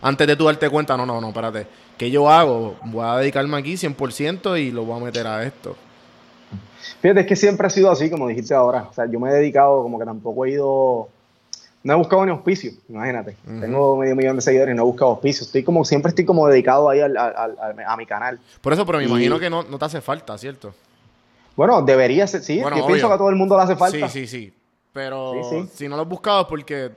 [0.00, 1.66] Antes de tú darte cuenta, no, no, no, espérate.
[1.96, 2.76] ¿Qué yo hago?
[2.84, 5.76] Voy a dedicarme aquí 100% y lo voy a meter a esto.
[7.02, 8.86] Fíjate, es que siempre ha sido así, como dijiste ahora.
[8.90, 11.08] O sea, yo me he dedicado, como que tampoco he ido.
[11.82, 13.36] No he buscado ni auspicio, imagínate.
[13.44, 15.44] Tengo medio millón de seguidores y no he buscado auspicio.
[15.44, 18.38] Estoy como, siempre estoy como dedicado ahí al, a mi canal.
[18.60, 20.74] Por eso, pero me imagino que no, no, te hace falta, ¿cierto?
[21.58, 22.60] Bueno, debería ser, sí.
[22.60, 24.08] yo pienso que a todo el mundo le hace falta.
[24.08, 24.54] Sí, sí, sí.
[24.92, 25.32] Pero
[25.74, 26.92] si no lo has buscado es porque.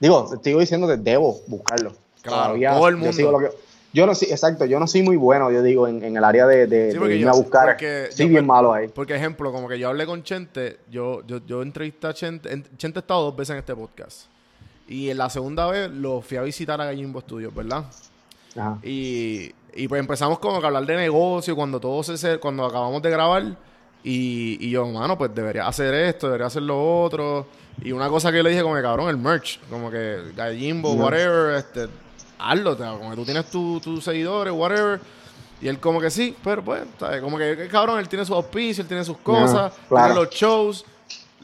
[0.00, 1.92] Digo, te sigo diciendo que debo buscarlo.
[2.22, 3.50] Claro, todo el mundo.
[3.92, 6.66] Yo, no sí, exacto, yo no soy muy bueno, yo digo, en, el área de,
[6.66, 7.76] de, irme a buscar.
[8.10, 8.88] Soy bien malo ahí.
[8.88, 12.62] Porque, ejemplo, como que yo hablé con Chente, yo, yo, yo entrevisté a Chente.
[12.78, 14.22] Chente ha estado dos veces en este podcast.
[14.88, 17.84] Y en la segunda vez lo fui a visitar a Gallimbo Studios, ¿verdad?
[18.56, 18.78] Ajá.
[18.82, 23.02] Y, y pues empezamos como que a hablar de negocio cuando todo se cuando acabamos
[23.02, 23.56] de grabar
[24.04, 27.46] y, y yo, mano, pues debería hacer esto, debería hacer lo otro.
[27.82, 31.56] Y una cosa que le dije como que cabrón, el merch, como que Gallimbo, whatever,
[31.56, 31.88] este,
[32.38, 35.00] hazlo, como que tú tienes tus seguidores, whatever.
[35.60, 36.82] Y él como que sí, pero pues,
[37.20, 40.84] como que cabrón, él tiene sus auspicios, él tiene sus cosas, tiene los shows.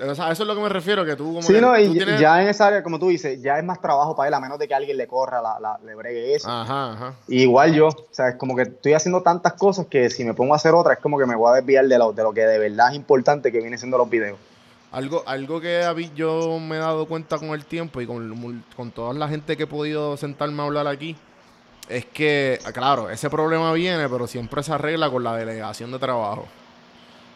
[0.00, 2.42] O sea, eso es lo que me refiero, que tú como sí, no, y ya
[2.42, 4.68] en esa área, como tú dices, ya es más trabajo para él, a menos de
[4.68, 6.48] que alguien le corra, la, la, le bregue eso.
[6.48, 7.14] Ajá, ajá.
[7.28, 10.52] igual yo, o sea, es como que estoy haciendo tantas cosas que si me pongo
[10.52, 12.42] a hacer otra, es como que me voy a desviar de lo, de lo que
[12.42, 14.38] de verdad es importante que viene siendo los videos.
[14.90, 15.84] Algo, algo que
[16.14, 19.64] yo me he dado cuenta con el tiempo y con, con toda la gente que
[19.64, 21.16] he podido sentarme a hablar aquí,
[21.88, 26.46] es que, claro, ese problema viene, pero siempre se arregla con la delegación de trabajo.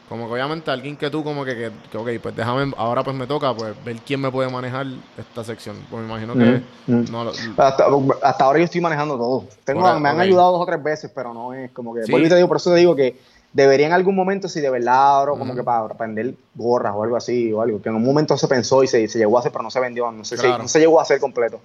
[0.09, 3.27] Como que obviamente alguien que tú como que, que, ok, pues déjame, ahora pues me
[3.27, 4.87] toca pues ver quién me puede manejar
[5.17, 5.77] esta sección.
[5.91, 9.45] Pues me imagino que no hasta, ahora yo estoy manejando todo.
[9.65, 12.03] Tengo, me han ayudado dos o tres veces, pero no es como que...
[12.11, 13.17] Por, digo, por eso te digo que
[13.53, 17.17] debería en algún momento, si de verdad, ahora como que para aprender gorras o algo
[17.17, 19.53] así, o algo, que en un momento se pensó y se, se llegó a hacer,
[19.53, 21.61] pero no se vendió, no, sé, no se llegó a hacer completo.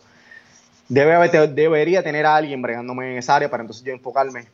[0.89, 4.47] Debe haber, debería tener a alguien bregándome en esa área para entonces yo enfocarme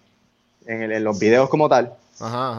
[0.66, 1.96] en, en los videos como tal.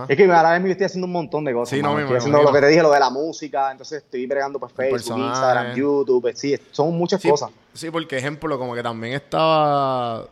[0.09, 1.71] Es que ahora mismo estoy haciendo un montón de cosas.
[1.71, 4.59] Sí, no, estoy haciendo lo que te dije, lo de la música, entonces estoy bregando
[4.59, 7.51] pues Facebook, Instagram, YouTube, sí, son muchas cosas.
[7.73, 10.27] Sí, porque ejemplo, como que también estaba,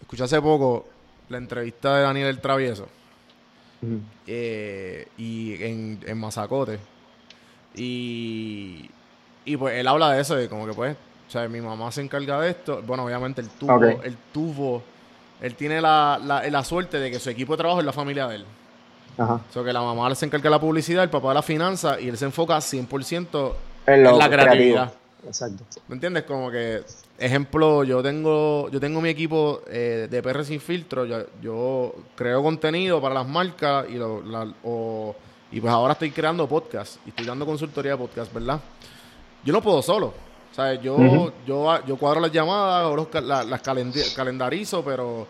[0.00, 0.86] escuché hace poco
[1.28, 2.88] la entrevista de Daniel el Travieso,
[4.26, 6.80] eh, y en, en Mazacote,
[7.76, 8.90] y,
[9.44, 10.96] y pues él habla de eso, de como que pues,
[11.28, 14.82] o sea, mi mamá se encarga de esto, bueno, obviamente el tuvo, el tuvo
[15.40, 18.26] él tiene la, la, la, suerte de que su equipo de trabajo es la familia
[18.28, 18.44] de él.
[19.16, 19.34] Ajá.
[19.34, 22.00] O sea, que la mamá se encarga de la publicidad, el papá de la finanza
[22.00, 23.52] y él se enfoca 100%
[23.86, 24.74] En en, la creatividad.
[24.92, 24.98] creativo.
[25.26, 25.64] Exacto.
[25.88, 26.22] ¿Me entiendes?
[26.22, 26.82] Como que,
[27.18, 31.04] ejemplo, yo tengo yo tengo mi equipo eh, de PR sin filtro.
[31.04, 35.16] Yo, yo creo contenido para las marcas y, lo- la- o-
[35.50, 38.60] y pues ahora estoy creando podcast y estoy dando consultoría de podcast, ¿verdad?
[39.44, 40.14] Yo no puedo solo.
[40.58, 45.24] Sea, yo, yo, yo cuadro las llamadas, los la- las calendi- calendarizo, pero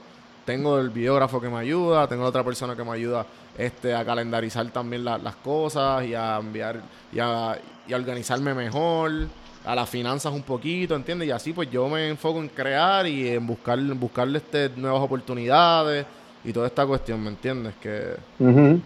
[0.47, 3.27] tengo el videógrafo que me ayuda, tengo otra persona que me ayuda
[3.59, 6.81] este, a calendarizar también la- las cosas y a enviar
[7.12, 9.27] y a, y a organizarme mejor,
[9.67, 11.29] a las finanzas un poquito, ¿entiendes?
[11.29, 16.07] Y así pues yo me enfoco en crear y en buscar, buscarle este, nuevas oportunidades
[16.44, 17.74] y toda esta cuestión, ¿me entiendes?
[17.81, 18.14] Que,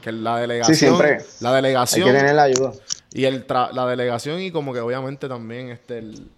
[0.03, 1.19] que la delegación, siempre.
[1.41, 2.73] la Hay delegación que tener la ayuda.
[3.13, 6.29] y el tra- la delegación y como que obviamente también este el,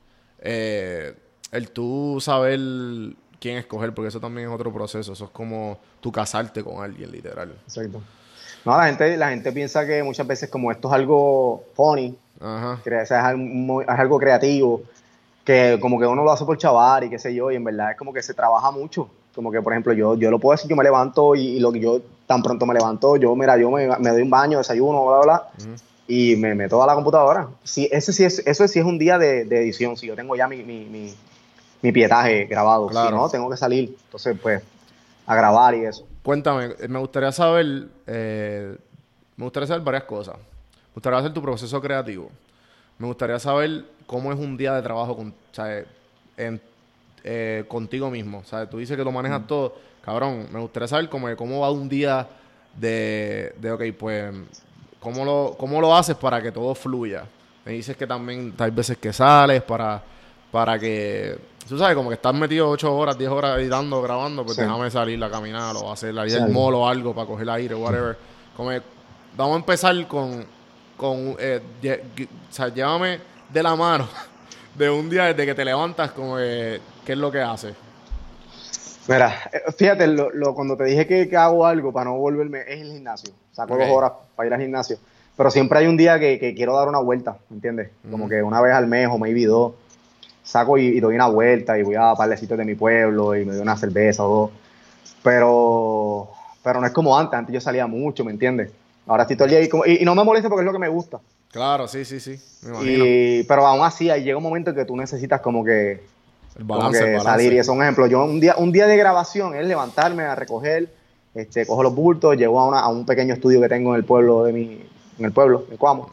[0.40, 1.14] eh,
[1.52, 2.58] el tú saber
[3.40, 5.12] quién escoger, porque eso también es otro proceso.
[5.12, 7.52] Eso es como tú casarte con alguien, literal.
[7.66, 8.00] Exacto.
[8.64, 12.80] No, la gente, la gente piensa que muchas veces como esto es algo funny, Ajá.
[12.84, 14.82] es, algo, es algo creativo,
[15.44, 17.90] que como que uno lo hace por chavar y qué sé yo, y en verdad
[17.92, 19.08] es como que se trabaja mucho.
[19.34, 21.72] Como que, por ejemplo, yo, yo lo puedo decir, yo me levanto y, y lo
[21.72, 25.04] que yo tan pronto me levanto, yo, mira, yo me, me doy un baño, desayuno,
[25.06, 25.48] bla, bla, bla,
[26.06, 27.48] y me meto a la computadora.
[27.64, 30.36] Sí, ese sí es, eso sí es un día de, de edición, si yo tengo
[30.36, 31.14] ya mi, mi, mi,
[31.82, 33.08] mi pietaje grabado, Claro.
[33.08, 34.62] si no, tengo que salir, entonces pues
[35.26, 36.06] a grabar y eso.
[36.22, 38.76] Cuéntame, eh, me gustaría saber, eh,
[39.36, 40.36] me gustaría saber varias cosas.
[40.36, 42.30] Me gustaría saber tu proceso creativo.
[42.98, 45.84] Me gustaría saber cómo es un día de trabajo con, o sea,
[46.36, 46.60] en-
[47.24, 48.38] eh, contigo mismo.
[48.38, 49.74] O sea, tú dices que lo manejas todo.
[50.02, 52.28] Cabrón, me gustaría saber cómo, cómo va un día
[52.76, 54.34] de, de, ok, pues,
[55.00, 57.24] cómo lo, cómo lo haces para que todo fluya.
[57.64, 60.02] Me dices que también hay veces que sales para,
[60.52, 64.56] para que, tú sabes, como que estás metido 8 horas, 10 horas editando, grabando, pues
[64.56, 64.62] Sí.
[64.62, 66.36] déjame salir a caminar o hacer la Sí.
[66.36, 68.18] al mall o algo para coger aire, whatever.
[68.54, 68.82] Como que,
[69.36, 70.44] vamos a empezar con,
[70.98, 71.60] con eh,
[72.50, 74.06] o sea, llévame de la mano
[74.74, 77.74] de un día desde que te levantas, como que, ¿qué es lo que haces?
[79.06, 82.60] Mira, eh, fíjate, lo, lo- cuando te dije que, que hago algo para no volverme,
[82.60, 83.32] es el gimnasio.
[83.52, 84.96] Saco dos horas para ir al gimnasio.
[85.36, 87.90] Pero siempre hay un día que, que quiero dar una vuelta, ¿me entiendes?
[88.10, 89.74] Como que una vez al mes o maybe dos,
[90.42, 93.52] saco y, y doy una vuelta y voy a parlecitos de mi pueblo y me
[93.52, 94.50] doy una cerveza o dos.
[95.22, 96.30] Pero,
[96.62, 98.70] pero no es como antes, antes yo salía mucho, ¿me entiendes?
[99.06, 100.72] Ahora estoy todo el día y, como- y- y no me molesta porque es lo
[100.72, 101.18] que me gusta.
[101.50, 102.38] Claro, sí, sí, sí.
[102.62, 103.04] Me imagino.
[103.06, 106.00] Y, pero aún así, ahí llega un momento en que tú necesitas como que
[106.56, 107.30] el como balance, que el balance.
[107.30, 108.06] salir y eso es un ejemplo.
[108.06, 110.88] Yo un día, un día de grabación es levantarme a recoger,
[111.34, 114.04] este, cojo los bultos, llego a, una- a un pequeño estudio que tengo en el
[114.04, 114.86] pueblo de mi,
[115.18, 116.10] en el pueblo, en Cuamo.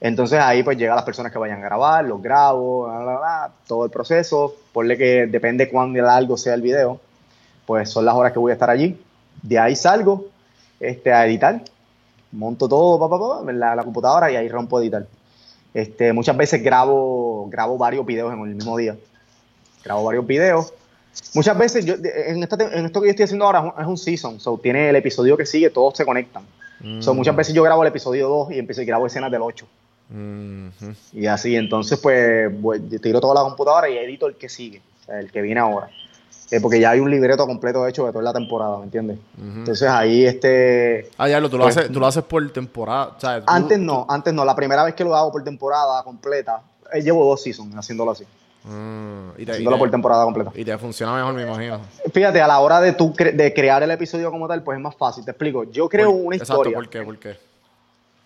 [0.00, 3.50] Entonces ahí pues llegan las personas que vayan a grabar, los grabo, bla, bla, bla,
[3.68, 4.54] todo el proceso.
[4.72, 7.00] Ponle que depende cuán largo sea el video,
[7.66, 9.00] pues son las horas que voy a estar allí.
[9.42, 10.26] De ahí salgo
[10.80, 11.62] este, a editar,
[12.32, 15.06] monto todo pa, pa, pa, en la, la computadora y ahí rompo a editar.
[15.72, 18.96] Este, muchas veces grabo, grabo varios videos en el mismo día.
[19.84, 20.72] Grabo varios videos.
[21.34, 24.40] Muchas veces, yo, en, esta en esto que yo estoy haciendo ahora es un, season,
[24.40, 26.42] so, tiene el episodio que sigue, todos se conectan.
[27.00, 27.16] So, Mm.
[27.16, 29.66] muchas veces yo grabo el episodio 2 y empiezo y grabo escenas del 8.
[30.10, 30.92] Ujú.
[31.12, 32.50] Y así, entonces, pues,
[33.00, 35.88] tiro toda la computadora y edito el que sigue, o sea, el que viene ahora.
[36.50, 39.18] Eh, porque ya hay un libreto completo hecho de toda la temporada, ¿me entiendes?
[39.38, 39.58] Ujú.
[39.60, 41.08] Entonces ahí, este.
[41.16, 43.14] Ah, ya, lo, tú, lo Pues- haces, tú lo haces por temporada.
[43.16, 44.44] O sea, tú- Antes no, antes no.
[44.44, 46.60] La primera vez que lo hago por temporada completa,
[46.92, 48.24] eh, llevo dos seasons haciéndolo así,
[48.64, 50.52] Mm, y, te, y, haciéndolo te, por temporada completa.
[50.54, 51.80] y te funciona mejor, me imagino.
[52.12, 54.82] Fíjate, a la hora de tú cre- de crear el episodio como tal, pues es
[54.82, 55.24] más fácil.
[55.24, 55.64] Te explico.
[55.64, 56.76] Yo creo Por- una Exacto, historia.
[56.76, 57.02] ¿por qué?
[57.02, 57.36] ¿Por qué?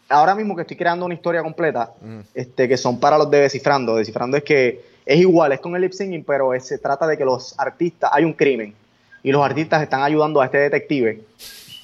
[0.09, 2.23] ahora mismo que estoy creando una historia completa, Ujú.
[2.35, 3.97] este, que son para los de Descifrando.
[3.97, 7.17] Descifrando es que es igual, es con el lip syncing, pero es- se trata de
[7.17, 8.75] que los artistas, hay un crimen,
[9.23, 11.23] y los artistas están ayudando a este detective.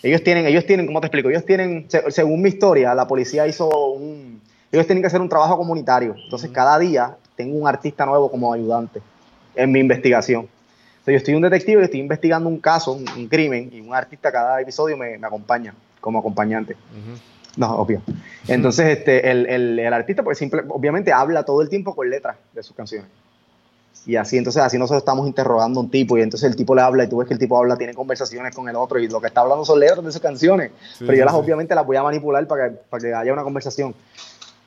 [0.02, 1.30] Ellos tienen, ellos tienen, ¿cómo te explico?
[1.30, 4.41] Ellos tienen, se- según mi historia, la policía hizo un,
[4.72, 6.14] ellos tienen que hacer un trabajo comunitario.
[6.24, 9.00] Entonces, cada día tengo un artista nuevo como ayudante
[9.54, 10.48] en mi investigación.
[10.92, 13.94] Entonces, yo estoy un detective y estoy investigando un caso, un, un crimen, y un
[13.94, 16.76] artista cada episodio me, me acompaña como acompañante.
[17.56, 18.00] No, obvio.
[18.48, 22.37] Entonces, este, el, el- el artista, pues simple, obviamente habla todo el tiempo con letras
[22.54, 23.08] de sus canciones.
[24.06, 26.82] Y así, entonces, así nosotros estamos interrogando a un tipo y entonces el tipo le
[26.82, 29.20] habla y tú ves que el tipo habla, tiene conversaciones con el otro y lo
[29.20, 30.72] que está hablando son letras de sus canciones.
[30.94, 31.40] Sí, pero yo las sí.
[31.40, 33.94] obviamente las voy a manipular para que, para que haya una conversación.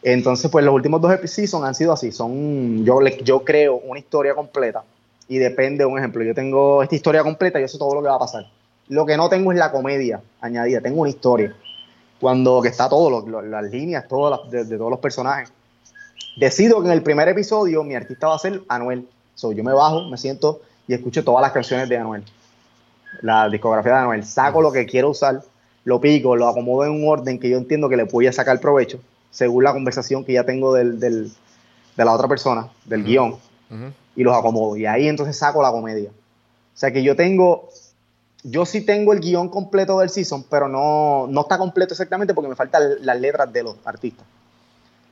[0.07, 2.11] Entonces, pues los últimos dos episodios han sido así.
[2.11, 4.83] Son, yo, creo una historia completa
[5.27, 8.09] y depende, un ejemplo, yo tengo esta historia completa y yo sé todo lo que
[8.09, 8.45] va a pasar.
[8.87, 11.55] Lo que no tengo es la comedia añadida, tengo una historia
[12.19, 14.05] cuando que está todo, las líneas,
[14.51, 15.51] de, de todos los personajes.
[16.37, 19.07] Decido que en el primer episodio mi artista va a ser Anuel.
[19.33, 22.23] So, yo me bajo, me siento y escucho todas las canciones de Anuel.
[23.23, 24.23] La discografía de Anuel.
[24.23, 25.41] Saco lo que quiero usar
[25.83, 28.59] lo pico, lo acomodo en un orden que yo entiendo que le voy a sacar
[28.59, 28.99] provecho,
[29.35, 31.29] según la conversación que ya tengo del, del-
[31.97, 33.35] de la otra persona, del guion,
[34.15, 34.77] y los acomodo.
[34.77, 36.09] Y ahí entonces saco la comedia.
[36.09, 37.67] O sea que yo tengo,
[38.43, 42.47] yo sí tengo el guion completo del season, pero no, no está completo exactamente porque
[42.49, 44.25] me faltan las letras de los artistas.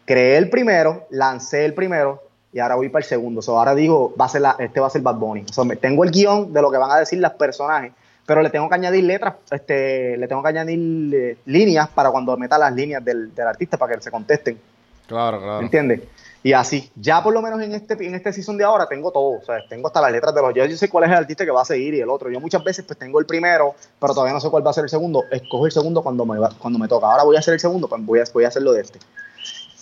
[0.05, 2.21] Creé el primero, lancé el primero
[2.53, 3.41] y ahora voy para el segundo.
[3.41, 5.45] So, ahora digo, va a ser la- este va a ser Bad Bunny.
[5.51, 7.91] So, tengo el guion de lo que van a decir los personajes,
[8.25, 12.36] pero le tengo que añadir letras, este, le tengo que añadir eh, líneas para cuando
[12.38, 14.59] meta las líneas del, del artista para que se contesten.
[15.07, 15.62] Claro, claro.
[15.62, 16.01] ¿Entiendes?
[16.45, 19.39] Y así, ya por lo menos en este, en este season de ahora tengo todo,
[19.39, 21.45] o sea, tengo hasta las letras de los, yo, yo sé cuál es el artista
[21.45, 22.29] que va a seguir y el otro.
[22.29, 24.83] Yo muchas veces pues tengo el primero, pero todavía no sé cuál va a ser
[24.83, 25.23] el segundo.
[25.31, 27.07] Escojo el segundo cuando me, va- cuando me toca.
[27.07, 28.99] Ahora voy a hacer el segundo, pues voy a, voy a hacerlo de este.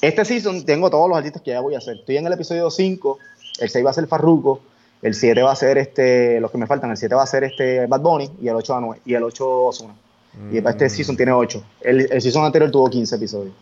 [0.02, 1.98] Este season tengo todos los artistas que ya voy a hacer.
[1.98, 3.20] Estoy en el episodio 5,
[3.60, 4.62] el 6 va a ser Farruko,
[5.02, 7.44] el 7 va a ser este, los que me faltan, el 7 va a ser
[7.44, 9.96] este Bad Bunny y el 8 Anuel, y el 8 Ozuna.
[10.52, 11.62] Y este season tiene 8.
[11.82, 13.54] El, el season anterior tuvo 15 episodios.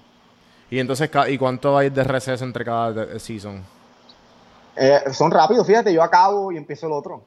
[0.69, 3.63] Y entonces, ¿y cuánto hay de receso entre cada season?
[4.75, 7.23] Eh, son rápidos, fíjate, yo acabo y empiezo el otro.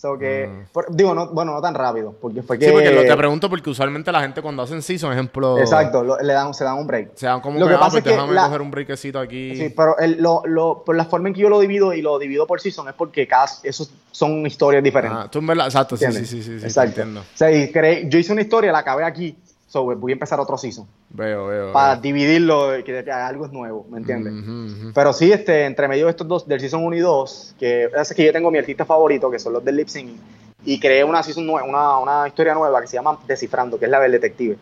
[0.00, 2.64] So que, por- digo, no, bueno, no tan rápido, porque fue que...
[2.64, 2.68] Mm.
[2.68, 5.58] Sí, porque lo, te pregunto porque usualmente la gente cuando hacen season, ejemplo...
[5.58, 7.10] Exacto, lo- le dan, se dan un break.
[7.16, 9.18] Se dan como Lo que, ah, pasa pues es que déjame la- coger un breakcito
[9.18, 9.54] aquí.
[9.56, 12.18] Sí, pero el- lo, lo- por la forma en que yo lo divido y lo
[12.18, 15.20] divido por season es porque cada, esos son historias diferentes.
[15.22, 16.88] Ah, tú en verdad, exacto, sí, sí, sí, sí, te Exacto.
[17.02, 17.20] entiendo.
[17.20, 19.36] O sea, y creé- yo hice una historia, la acabé aquí,
[19.70, 20.84] so voy a empezar otro season.
[21.10, 21.72] Veo, veo.
[21.72, 22.02] Para veo.
[22.02, 24.34] dividirlo, que, algo es nuevo, ¿me entiendes?
[24.92, 28.12] Pero sí, este, entre medio de estos dos, del Season 1 y 2, que es
[28.12, 30.10] que yo tengo mi artista favorito, que son los del lip sync,
[30.64, 33.90] y creé una, season nue- una, una historia nueva que se llama Descifrando, que es
[33.92, 34.56] la del detective.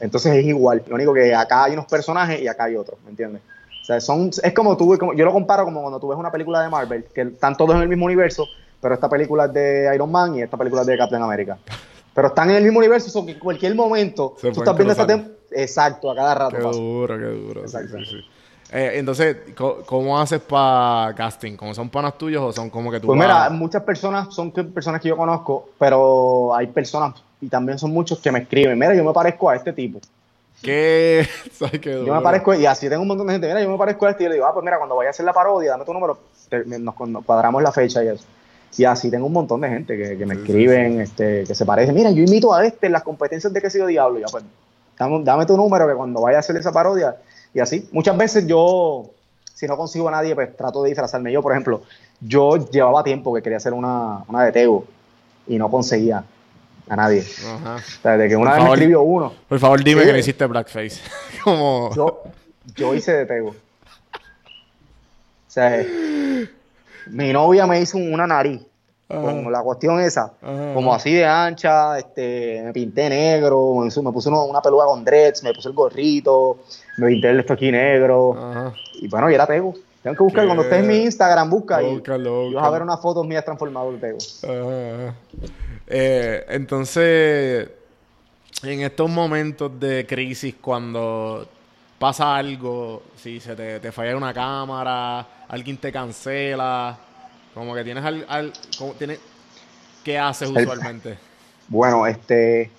[0.00, 3.10] Entonces es igual, lo único que acá hay unos personajes y acá hay otros, ¿me
[3.10, 3.40] entiendes?
[3.82, 6.32] O sea, son, es como tú, como, yo lo comparo como cuando tú ves una
[6.32, 8.48] película de Marvel, que están todos en el mismo universo,
[8.80, 11.56] pero esta película es de Iron Man y esta película es de Captain America.
[12.20, 14.92] Pero están en el mismo universo, so que en cualquier momento Se tú estás viendo
[14.92, 15.24] esta cruzar.
[15.24, 16.78] tem- Exacto, a cada rato Qué pasa.
[16.78, 17.60] duro, qué duro.
[17.62, 17.96] Exacto.
[18.00, 18.16] sí, sí.
[18.72, 19.38] Eh, entonces,
[19.86, 21.56] ¿cómo haces para casting?
[21.56, 24.50] ¿Cómo son panas tuyos o son como que tú Pues vas- mira, muchas personas son
[24.52, 28.94] personas que yo conozco, pero hay personas y también son muchos que me escriben, mira,
[28.94, 29.98] yo me parezco a este tipo.
[30.62, 31.26] ¿Qué?
[31.52, 32.14] ¿Sabes qué Yo duro?
[32.16, 34.24] me parezco, y así tengo un montón de gente, mira, yo me parezco a este,
[34.24, 35.94] y yo le digo, ah, pues mira, cuando vaya a hacer la parodia, dame tu
[35.94, 36.18] número,
[36.50, 38.24] te- me- nos, nos cuadramos la fecha y eso.
[38.76, 41.54] Y así tengo un montón de gente que, que me Sí, sí, escriben, Este, que
[41.54, 44.22] se parecen, mira, yo imito a este en las competencias de que sido diablo, y
[44.22, 44.44] ya pues,
[44.98, 47.16] dame, dame tu número que cuando vaya a hacer esa parodia,
[47.52, 47.88] y así.
[47.92, 49.10] Muchas veces yo,
[49.54, 51.32] si no consigo a nadie, pues trato de disfrazarme.
[51.32, 51.82] Yo, por ejemplo,
[52.20, 54.84] yo llevaba tiempo que quería hacer una, una de Tego
[55.46, 56.24] y no conseguía
[56.88, 57.24] a nadie.
[57.46, 57.76] Ajá.
[57.76, 60.18] O sea, de que una Por vez me escribió uno, Por favor, dime que no
[60.18, 61.00] hiciste blackface.
[61.44, 61.92] como...
[61.94, 62.22] yo,
[62.76, 63.48] yo hice de Tego.
[63.48, 65.84] O sea,
[67.06, 68.60] mi novia me hizo una nariz
[69.08, 70.72] con la cuestión esa, Ajá.
[70.72, 75.42] como así de ancha, este, me pinté negro, me, puse uno- una peluca con dreads,
[75.42, 76.58] me puse el gorrito,
[76.96, 78.72] me pinté el esto aquí negro, Ajá.
[79.00, 79.74] y bueno, y era Tego.
[80.02, 80.46] Tengo que buscar, ¿Qué?
[80.46, 83.44] cuando estés en mi Instagram, busca y, Búscalo, y vas a ver unas fotos mías
[83.44, 84.18] transformadas de Tego.
[85.86, 87.68] Eh, entonces,
[88.62, 91.46] en estos momentos de crisis, cuando
[91.98, 96.96] pasa algo, si se te, te falla una cámara, alguien te cancela,
[97.54, 99.18] como que tienes al, al- como tienes,
[100.04, 101.18] ¿qué haces El- usualmente?
[101.68, 102.70] Bueno, este,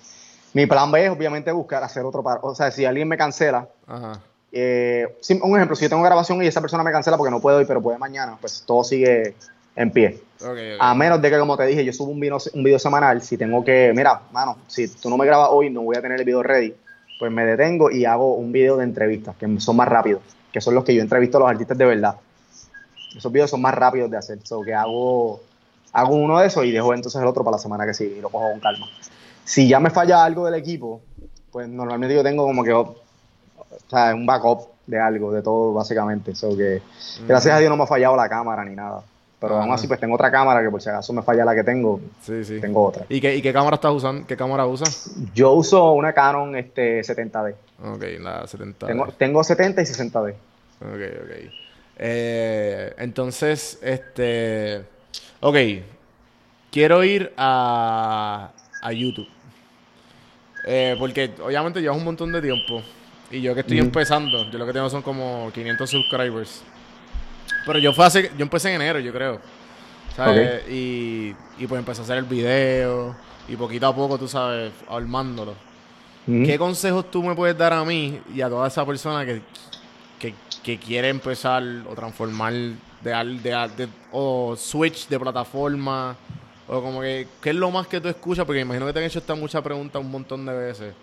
[0.54, 2.40] mi plan B es obviamente buscar hacer otro par.
[2.42, 4.20] O sea, si alguien me cancela, Ajá.
[4.50, 5.06] eh,
[5.42, 7.64] un ejemplo, si yo tengo grabación y esa persona me cancela porque no puede hoy,
[7.66, 9.34] pero puede mañana, pues todo sigue
[9.76, 10.20] en pie.
[10.78, 13.36] A menos de que, como te dije, yo subo un video, un video semanal, si
[13.38, 16.24] tengo que, mira, mano, si tú no me grabas hoy, no voy a tener el
[16.26, 16.74] video ready,
[17.18, 20.20] pues me detengo y hago un video de entrevistas, que son más rápidos,
[20.52, 22.16] que son los que yo entrevisto a los artistas de verdad.
[23.16, 25.40] Esos videos son más rápidos de hacer, so que hago,
[25.92, 28.20] hago uno de esos y dejo entonces el otro para la semana que sigue y
[28.20, 28.86] lo cojo con calma.
[29.44, 31.00] Si ya me falla algo del equipo,
[31.50, 32.96] pues normalmente yo tengo como que o
[33.88, 36.34] sea, un backup de algo, de todo básicamente.
[36.34, 36.82] So que
[37.26, 39.02] gracias a Dios no me ha fallado la cámara ni nada.
[39.40, 39.74] Pero aún Ajá.
[39.74, 42.44] así pues tengo otra cámara que por si acaso me falla la que tengo, Sí,
[42.44, 42.60] sí.
[42.60, 43.04] tengo otra.
[43.08, 44.24] ¿Y qué, ¿Y qué cámara estás usando?
[44.24, 45.10] ¿Qué cámara usas?
[45.34, 47.54] Yo uso una Canon este 70D.
[47.84, 48.86] Ok, la 70.
[48.86, 50.30] Tengo, tengo 70 y 60D.
[50.30, 51.52] Ok, ok.
[52.04, 54.84] Eh, entonces, este.
[55.40, 55.56] Ok.
[56.72, 58.50] Quiero ir a,
[58.82, 59.28] a YouTube.
[60.66, 62.82] Eh, porque obviamente llevas un montón de tiempo.
[63.30, 66.62] Y yo que estoy empezando, yo lo que tengo son como 500 subscribers.
[67.64, 69.40] Pero yo fue hace, yo empecé en enero, yo creo.
[70.16, 70.68] ¿Sabes?
[70.68, 73.14] Y, y pues empecé a hacer el video.
[73.48, 75.54] Y poquito a poco, tú sabes, armándolo.
[76.26, 79.42] ¿Qué consejos tú me puedes dar a mí y a toda esa persona que,
[80.62, 86.16] que, quiere empezar o transformar de, de, o switch de plataforma
[86.68, 88.44] O como que, ¿qué es lo más que tú escuchas?
[88.44, 90.94] Porque imagino que te han hecho esta mucha pregunta un montón de veces.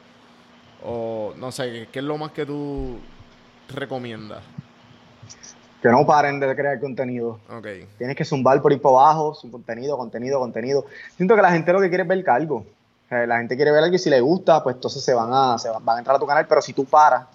[0.84, 2.98] O no sé, ¿qué es lo más que tú
[3.68, 4.42] recomiendas?
[5.82, 7.40] Que no paren de crear contenido.
[7.50, 7.68] Ok.
[7.98, 10.86] Tienes que zumbar por ir por abajo, su contenido, contenido, contenido.
[11.16, 12.58] Siento que la gente lo que quiere es ver algo.
[12.58, 15.30] O sea, la gente quiere ver algo y si le gusta, pues entonces se van
[15.34, 17.28] a, se van, van a entrar a tu canal, pero si tú paras,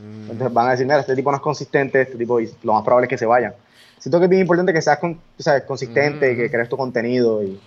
[0.00, 2.72] Mm, entonces van a decir, mira, este tipo no es consistente, este tipo, y lo
[2.72, 3.54] más probable es que se vayan.
[3.98, 6.36] Siento que es bien importante que seas con- o sea, consistente, Mm.
[6.36, 7.60] que crees tu contenido y,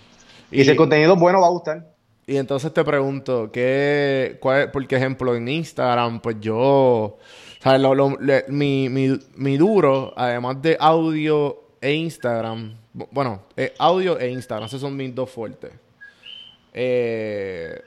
[0.50, 1.86] y Y- si el contenido es bueno va a gustar.
[2.26, 7.18] Y entonces te pregunto, ¿qué, cuál, por ejemplo, en Instagram, pues yo,
[7.60, 7.80] ¿sabes?
[7.82, 13.74] Lo- lo- le- mi, mi, mi duro, además de audio e Instagram, bu- bueno, eh,
[13.78, 15.70] audio e Instagram, esos son mis dos fuertes.
[16.72, 17.80] Eh,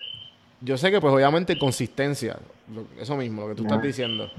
[0.61, 2.37] yo sé que, pues, obviamente, consistencia,
[2.73, 4.29] lo- eso mismo, lo que tú estás diciendo.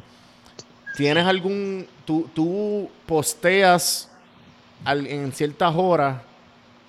[0.96, 4.10] ¿Tienes algún, tú, tú posteas
[4.84, 6.22] al- en ciertas horas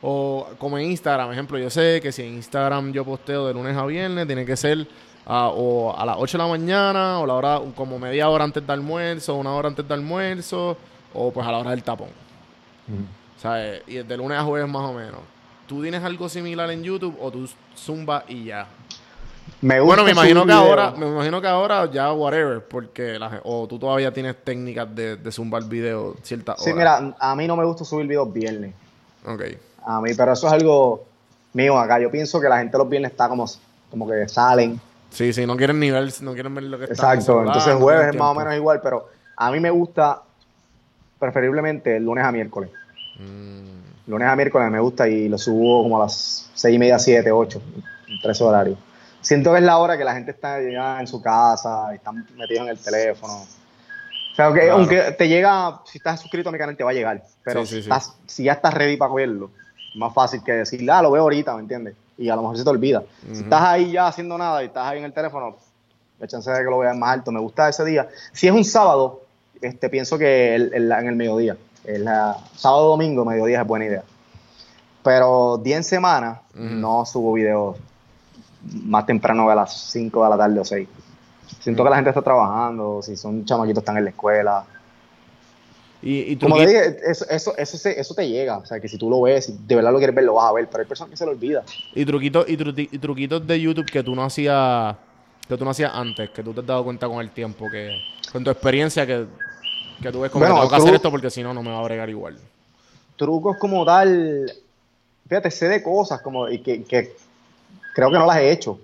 [0.02, 3.76] o como en Instagram, ejemplo, yo sé que si en Instagram yo posteo de lunes
[3.76, 4.88] a viernes, tiene que ser
[5.32, 8.64] ah, o a las 8 de la mañana, o la hora, como media hora antes
[8.64, 10.76] del almuerzo, una hora antes del almuerzo,
[11.14, 12.10] o pues a la hora del tapón.
[13.38, 13.84] ¿Sabes?
[13.88, 15.20] Y de lunes a jueves más o menos.
[15.68, 18.68] ¿Tú tienes algo similar en YouTube o tú zumba y ya?
[19.62, 20.60] Me gusta Bueno, me imagino que video.
[20.60, 25.18] ahora, me imagino que ahora ya whatever, porque la, o tú todavía tienes técnicas de,
[25.18, 27.02] de zumbar video ciertas Sí, horas.
[27.02, 28.74] mira, a mí no me gusta subir videos viernes.
[29.26, 29.42] Ok.
[29.86, 31.04] A mí, pero eso es algo
[31.54, 32.00] mío acá.
[32.00, 33.46] Yo pienso que la gente los viernes está como,
[33.92, 34.80] como que salen.
[35.10, 37.42] Sí, sí, no quieren ni ver, no quieren ver lo que está Exacto.
[37.44, 40.22] Entonces jueves es más o menos igual, pero a mí me gusta
[41.20, 42.70] preferiblemente el lunes a miércoles.
[43.18, 46.98] Mm, Lunes a miércoles me gusta y lo subo como a las seis y media,
[46.98, 47.62] siete, ocho,
[48.22, 48.78] tres horarios.
[49.22, 52.64] Siento que es la hora que la gente está ya en su casa, están metidos
[52.64, 53.34] en el teléfono.
[53.34, 54.74] O sea, que Claro.
[54.76, 57.24] aunque te llega, si estás suscrito a mi canal, te va a llegar.
[57.44, 57.90] Pero Sí, sí, si, sí.
[57.90, 59.30] estás- si ya estás ready para es
[59.96, 61.96] más fácil que decir, ah, lo veo ahorita, ¿me entiendes?
[62.18, 63.04] Y a lo mejor se te olvida.
[63.34, 65.56] Si estás ahí ya haciendo nada y estás ahí en el teléfono,
[66.20, 67.32] la chance de que lo veas más alto.
[67.32, 68.08] Me gusta ese día.
[68.34, 69.22] Si es un sábado,
[69.62, 71.58] este, pienso que el- el- en el mediodía.
[71.86, 74.04] El, ah, sábado domingo, mediodía es buena idea.
[75.04, 76.64] Pero día en semana Ujú.
[76.64, 77.78] no subo videos
[78.86, 80.88] más temprano a las 5 de la tarde o 6.
[81.62, 84.66] Siento que la gente está trabajando, si son chamaquitos están en la escuela.
[86.02, 88.58] Y, y tú Como te dije, eso, eso, eso, eso te llega.
[88.58, 90.50] O sea, que si tú lo ves, si de verdad lo quieres ver, lo vas
[90.50, 90.68] a ver.
[90.68, 91.64] Pero hay personas que se lo olvida.
[91.94, 94.96] y truquitos y, truqui- y truquitos de YouTube que tú no hacías
[95.48, 98.00] que tú no hacías antes, que tú te has dado cuenta con el tiempo, que
[98.32, 99.26] con tu experiencia que,
[100.02, 101.72] que tú ves como Bueno, que tengo que hacer esto porque si no no me
[101.72, 102.38] va a bregar igual.
[103.18, 104.52] trucos como tal,
[105.28, 107.16] fíjate, sé de cosas como y que, que
[108.00, 108.80] creo que no las he hecho.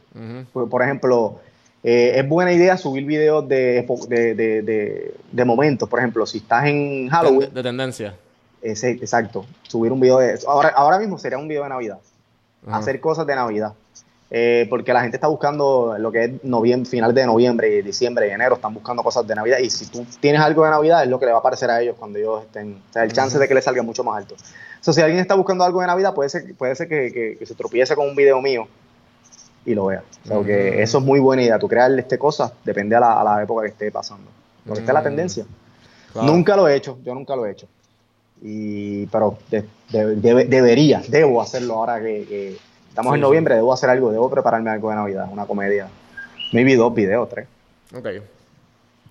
[0.54, 1.40] Por, por ejemplo,
[1.84, 5.88] eh, es buena idea subir videos de, de, de, de- de momentos.
[5.90, 8.16] Por ejemplo, si estás en Halloween, de tendencia.
[8.62, 10.50] ese, exacto, subir un video de eso.
[10.50, 12.00] Ahora, ahora mismo sería un video de Navidad.
[12.72, 13.74] Hacer cosas de Navidad.
[14.32, 18.32] Eh, porque la gente está buscando lo que es noviembre, final de noviembre, diciembre y
[18.32, 19.60] enero, están buscando cosas de Navidad.
[19.60, 21.80] Y si tú tienes algo de Navidad, es lo que le va a aparecer a
[21.80, 22.82] ellos cuando ellos estén.
[22.90, 24.36] O sea, el chance de que les salga mucho más alto.
[24.82, 27.46] So, si alguien está buscando algo de Navidad, puede ser, puede ser que, que- que
[27.46, 28.68] se tropiece con un video mío
[29.66, 30.04] y lo vea.
[30.24, 30.80] O sea, que Ujú.
[30.82, 31.60] eso es muy buena idea.
[31.60, 34.30] Tú crearle este cosas depende a la, a la época que esté pasando.
[34.66, 35.04] Lo que esté la Mm.
[35.04, 35.46] tendencia.
[36.14, 36.28] Claro.
[36.32, 37.68] Nunca lo he hecho, yo nunca lo he hecho.
[38.42, 42.58] Y, pero de- de- debe- debería, debo hacerlo ahora que, que
[42.90, 43.22] estamos Sí, en sí.
[43.22, 45.88] noviembre, debo hacer algo, debo prepararme algo de Navidad, una comedia.
[46.52, 47.48] Maybe dos videos, tres.
[47.96, 48.08] Ok.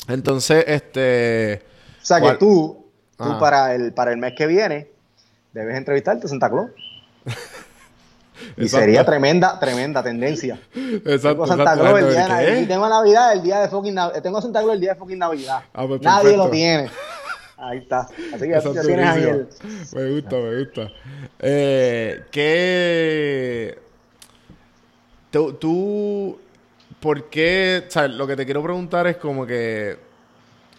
[0.09, 1.63] Entonces, este
[2.03, 2.35] O sea ¿Cuál?
[2.35, 2.87] que tú,
[3.17, 3.39] tú Ajá.
[3.39, 4.89] para, el, para el mes que viene,
[5.53, 6.71] debes entrevistarte a Santa Claus.
[8.57, 10.59] Y sería tremenda, tremenda tendencia.
[10.75, 11.75] Exacto, Tengo Santa.
[11.75, 12.61] Claus el día de.
[12.63, 14.23] Y tengo Navidad el día de fucking Navidad.
[14.23, 15.63] Tengo Santa Claus el día de fucking Navidad.
[15.73, 16.91] Ah, pues Nadie lo tiene.
[17.57, 18.01] Ahí está.
[18.01, 19.49] Así que ya, tienes ahí el.
[19.95, 20.91] Me gusta, me gusta.
[21.39, 23.79] Eh, ¿Qué.
[25.31, 26.39] Tú, tú-
[27.01, 27.85] ¿Por qué?
[27.87, 29.97] O sea, lo que te quiero preguntar es como que.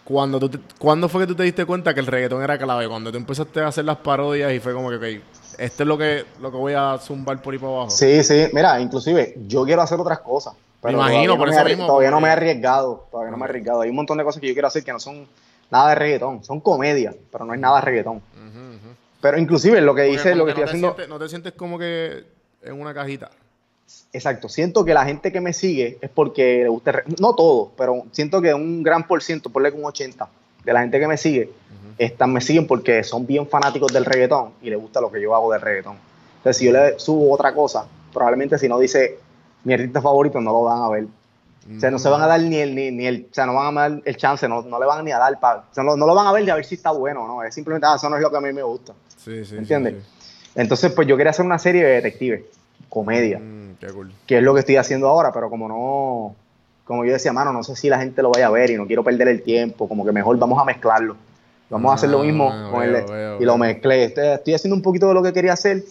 [0.04, 2.86] Cuando tú te- ¿Cuándo fue que tú te diste cuenta que el reggaetón era clave?
[2.88, 5.22] Cuando tú empezaste a hacer las parodias y fue como que, ok,
[5.58, 7.90] esto es lo que, lo que voy a zumbar por ahí para abajo.
[7.90, 10.54] Sí, sí, mira, inclusive yo quiero hacer otras cosas.
[10.82, 13.06] Pero Me imagino, por no eso me he- mismo, Todavía no porque- me he arriesgado,
[13.10, 13.80] todavía no me he arriesgado.
[13.80, 15.26] Hay un montón de cosas que yo quiero hacer que no son
[15.70, 18.22] nada de reggaetón, son comedia, pero no es nada de reggaetón.
[19.20, 21.28] Pero inclusive lo que Porque hice, como lo que no estoy haciendo, sientes- no te
[21.28, 22.24] sientes como que
[22.62, 23.30] en una cajita.
[24.12, 28.04] exacto, siento que la gente que me sigue es porque le gusta, no todo, pero
[28.12, 30.28] siento que un gran por ciento, ponle un 80
[30.66, 31.50] de la gente que me sigue,
[31.96, 35.34] están, me siguen porque son bien fanáticos del reggaetón y les gusta lo que yo
[35.34, 35.96] hago del reggaetón.
[36.38, 39.18] Entonces, si yo le subo otra cosa, probablemente si no dice
[39.64, 41.06] mi artista favorito, no lo van a ver.
[41.76, 43.54] O sea, no se van a dar ni el, ni, ni el, o sea, no
[43.54, 45.82] van a dar el chance, no, no le van ni a dar, pa, o sea,
[45.82, 47.52] no, no lo van a ver de a ver si está bueno o no, es
[47.54, 48.92] simplemente, ah, eso no es lo que a mí me gusta.
[49.16, 49.46] Sí, sí.
[49.46, 49.94] sí, ¿Entiendes?
[49.94, 50.28] sí.
[50.54, 52.42] Entonces, pues yo quería hacer una serie de detectives,
[52.88, 54.12] comedia, Mm, qué cool.
[54.26, 56.36] que es lo que estoy haciendo ahora, pero como no,
[56.86, 58.86] como yo decía, mano, no sé si la gente lo vaya a ver y no
[58.86, 61.16] quiero perder el tiempo, como que mejor vamos a mezclarlo.
[61.68, 64.04] Vamos a hacer lo mismo Ah, con el, veo, y lo mezclé.
[64.04, 65.82] Estoy, estoy haciendo un poquito de lo que quería hacer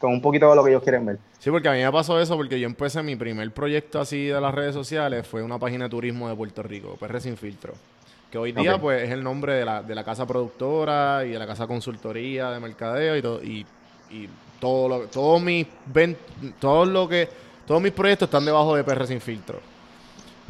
[0.00, 1.18] con un poquito de lo que ellos quieren ver.
[1.38, 4.40] Sí, porque a mí me pasó eso porque yo empecé mi primer proyecto así de
[4.40, 7.74] las redes sociales fue una página de turismo de Puerto Rico, PR Sin Filtro.
[8.30, 11.38] Que hoy día pues es el nombre de la, de la casa productora y de
[11.38, 13.66] la casa consultoría de mercadeo y todo y,
[14.10, 14.28] y
[14.58, 15.66] todo lo, todos mis
[16.58, 17.28] todo lo que
[17.66, 19.60] todos mis proyectos están debajo de PR Sin Filtro.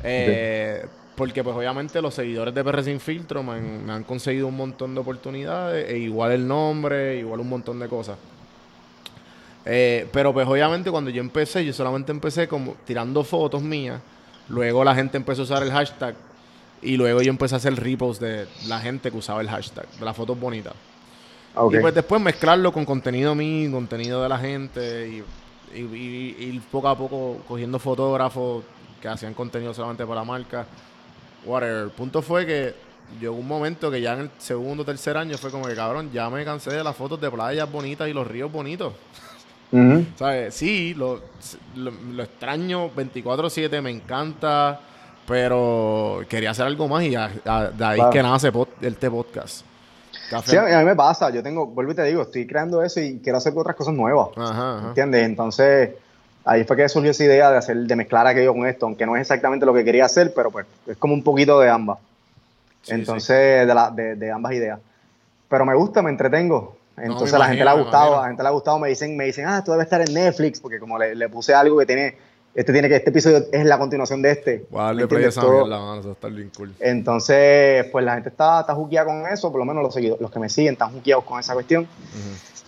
[0.02, 0.86] Eh,
[1.16, 4.56] Porque pues obviamente los seguidores de PR Sin Filtro me han, me han conseguido un
[4.56, 8.16] montón de oportunidades, e igual el nombre, igual un montón de cosas.
[9.66, 14.00] Eh, pero pues obviamente cuando yo empecé, yo solamente empecé como tirando fotos mías.
[14.48, 16.14] Luego la gente empezó a usar el hashtag.
[16.82, 20.04] Y luego yo empecé a hacer reposts de la gente que usaba el hashtag, de
[20.04, 20.72] las fotos bonitas.
[21.54, 21.74] Ok.
[21.74, 25.08] Y pues después mezclarlo con contenido mío, contenido de la gente.
[25.08, 28.64] Y, y, y- y ir poco a poco cogiendo fotógrafos
[29.00, 30.66] que hacían contenido solamente para la marca.
[31.44, 31.84] Whatever.
[31.84, 32.74] El punto fue que
[33.20, 36.10] llegó un momento que ya en el segundo o tercer año fue como que cabrón,
[36.12, 38.92] ya me cansé de las fotos de playas bonitas y los ríos bonitos.
[39.72, 40.04] Ujú.
[40.16, 40.54] ¿Sabes?
[40.54, 41.22] Sí, lo,
[41.76, 44.80] lo, lo extraño 24-7, me encanta,
[45.26, 48.10] pero quería hacer algo más y a- de ahí Claro.
[48.10, 49.64] que nace pod- este podcast.
[50.28, 50.50] Café.
[50.50, 51.30] Sí, a mí, a mí me pasa.
[51.30, 54.28] Yo tengo, vuelvo y te digo, estoy creando eso y quiero hacer otras cosas nuevas.
[54.36, 54.88] Ajá, ajá.
[54.88, 55.24] ¿Entiendes?
[55.24, 55.90] Entonces,
[56.44, 59.16] ahí fue que surgió esa idea de hacer, de mezclar aquello con esto, aunque no
[59.16, 61.98] es exactamente lo que quería hacer, pero pues es como un poquito de ambas.
[62.82, 64.78] Sí, Entonces, De, la, de, de ambas ideas.
[65.48, 66.76] Pero me gusta, me entretengo.
[66.96, 68.78] Entonces me a la gente imagino, le ha gustado, a la gente le ha gustado,
[68.78, 71.54] me dicen, me dicen, ah, esto debe estar en Netflix, porque como le, le puse
[71.54, 72.16] algo que tiene,
[72.54, 74.66] este tiene que, este episodio es la continuación de este.
[74.70, 75.36] Voy a darle ¿me play a entiendes?
[75.36, 76.74] esa Todo- mierda, mano, eso va a estar bien cool.
[76.80, 80.38] Entonces, pues la gente está, está con eso, por lo menos los, seguido- los que
[80.38, 81.86] me siguen están juqueados con esa cuestión.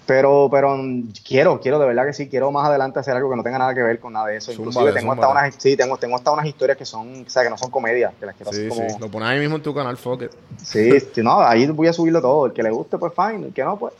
[0.04, 3.36] Pero, pero mm, quiero, quiero, de verdad que sí, quiero más adelante hacer algo que
[3.36, 4.52] no tenga nada que ver con nada de eso.
[4.52, 7.44] Zúmbale, Inclusive tengo hasta unas, sí, tengo, tengo hasta unas historias que son, o sea,
[7.44, 8.86] que no son comedias, que las quiero Sí, hacer sí.
[8.94, 8.98] como...
[8.98, 10.32] Lo pones ahí mismo en tu canal, fuck it.
[10.62, 10.90] Sí,
[11.22, 12.46] no, ahí voy a subirlo todo.
[12.46, 13.46] El que le guste, pues fine.
[13.46, 13.94] El que no, pues.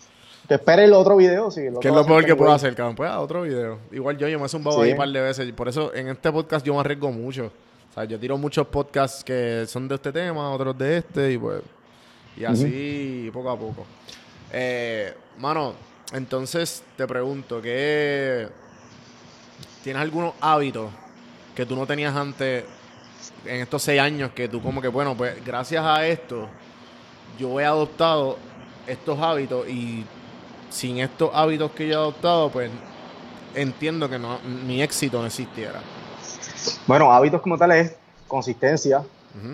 [0.49, 1.53] Que espere el otro video.
[1.53, 2.97] Sí, el ¿Qué es lo peor que puedo hacer, cabrón?
[2.97, 3.79] Pues a otro video.
[3.93, 4.87] Igual yo, yo me he zumbado Sí.
[4.87, 5.53] ahí un par de veces.
[5.53, 7.53] Por eso en este podcast yo me arriesgo mucho.
[7.91, 11.39] O sea, yo tiro muchos podcasts que son de este tema, otros de este, y
[11.39, 11.63] pues.
[12.37, 13.87] Y así poco a poco.
[14.53, 15.75] Eh, mano,
[16.13, 18.49] entonces te pregunto, ¿qué.
[19.83, 20.91] ¿Tienes algunos hábitos
[21.55, 22.65] que tú no tenías antes
[23.45, 26.49] en estos seis años que tú como que, bueno, pues gracias a esto
[27.39, 28.39] yo he adoptado
[28.87, 30.05] estos hábitos y
[30.71, 32.71] sin estos hábitos que yo he adoptado, pues
[33.55, 35.81] entiendo que no, mi éxito no existiera.
[36.87, 37.95] Bueno, hábitos como tal es
[38.29, 39.03] consistencia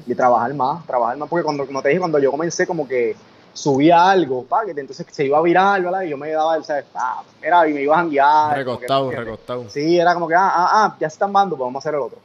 [0.06, 0.86] y trabajar más.
[0.86, 3.16] Trabajar más, porque cuando, como te dije, cuando yo comencé, como que
[3.52, 6.02] subía algo, pa, que entonces se iba a virar, ¿verdad?
[6.02, 6.84] Y yo me daba, ¿sabes?
[6.94, 8.56] Ah, era, y me iba a janguear.
[8.56, 9.68] Recostado, que, recostado.
[9.68, 11.94] Sí, era como que, ah, ah, ah, ya se están dando, pues vamos a hacer
[11.94, 12.18] el otro.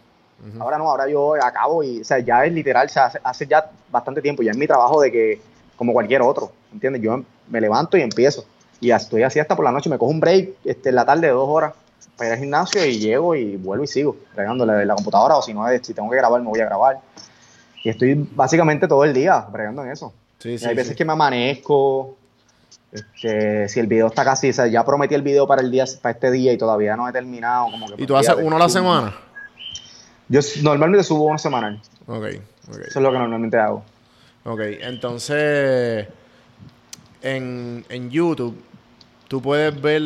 [0.47, 0.61] Ujú.
[0.61, 3.47] Ahora no, ahora yo acabo y, o sea, ya es literal, o sea, hace, hace
[3.47, 5.41] ya bastante tiempo, ya es mi trabajo de que,
[5.75, 7.01] como cualquier otro, ¿entiendes?
[7.01, 8.45] Yo me levanto y empiezo.
[8.79, 11.27] Y estoy así hasta por la noche, me cojo un break este, en la tarde
[11.27, 11.73] de dos horas
[12.17, 15.53] para ir al gimnasio y llego y vuelvo y sigo, bregándole la computadora o si
[15.53, 16.99] no, si tengo que grabar, me voy a grabar.
[17.83, 20.13] Y estoy básicamente todo el día bregando en eso.
[20.43, 20.95] Sí, Y sí, hay veces sí.
[20.95, 22.17] que me amanezco,
[22.91, 25.85] este, si el video está casi, o sea, ya prometí el video para el día,
[26.01, 27.71] para este día y todavía no he terminado.
[27.71, 29.15] Como que ¿Y tú haces uno a la semana?
[30.27, 31.79] Yo normalmente subo uno semanal.
[32.07, 32.25] Ok,
[32.67, 32.77] ok.
[32.79, 33.83] Eso es lo que normalmente hago.
[34.43, 36.07] Ok, entonces
[37.21, 38.61] en, en YouTube
[39.29, 40.01] tú puedes ver,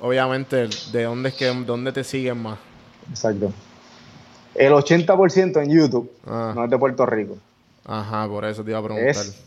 [0.00, 2.58] obviamente, de dónde es que dónde te siguen más.
[3.10, 3.52] Exacto.
[4.54, 6.52] El 80% en YouTube Ah.
[6.54, 7.36] no es de Puerto Rico.
[7.84, 9.24] Ajá, por eso te iba a preguntar.
[9.24, 9.40] Es,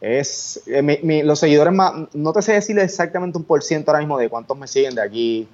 [0.00, 3.90] es eh, mi- mi- los seguidores más, no te sé decirle exactamente un por ciento
[3.90, 5.48] ahora mismo de cuántos me siguen de aquí.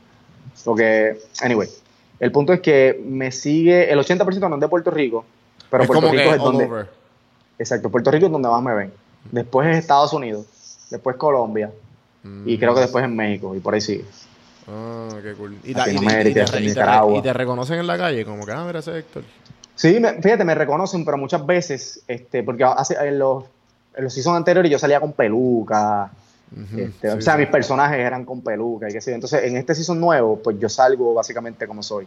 [0.64, 1.68] Porque, anyway,
[2.18, 5.24] el punto es que me sigue, el 80% no es de Puerto Rico,
[5.70, 6.86] pero es Puerto como Rico es donde, over.
[7.58, 8.92] exacto, Puerto Rico es donde más me ven.
[9.30, 10.46] Después es Estados Unidos,
[10.90, 11.70] después Colombia
[12.44, 14.04] y creo que después en México y por ahí sigue.
[14.68, 15.56] Ah, qué cool.
[17.18, 19.22] Y te reconocen en la calle, como que, ah, mira ese Héctor.
[19.80, 23.44] Sí, me- fíjate, me reconocen, pero muchas veces, este, porque hace, en los,
[23.94, 26.10] en los seasons anteriores yo salía con peluca,
[26.52, 27.38] Ujú, este, sí, o sea, sí.
[27.38, 29.14] mis personajes eran con peluca y qué sé yo.
[29.14, 32.06] Entonces, en este season nuevo, pues yo salgo básicamente como soy.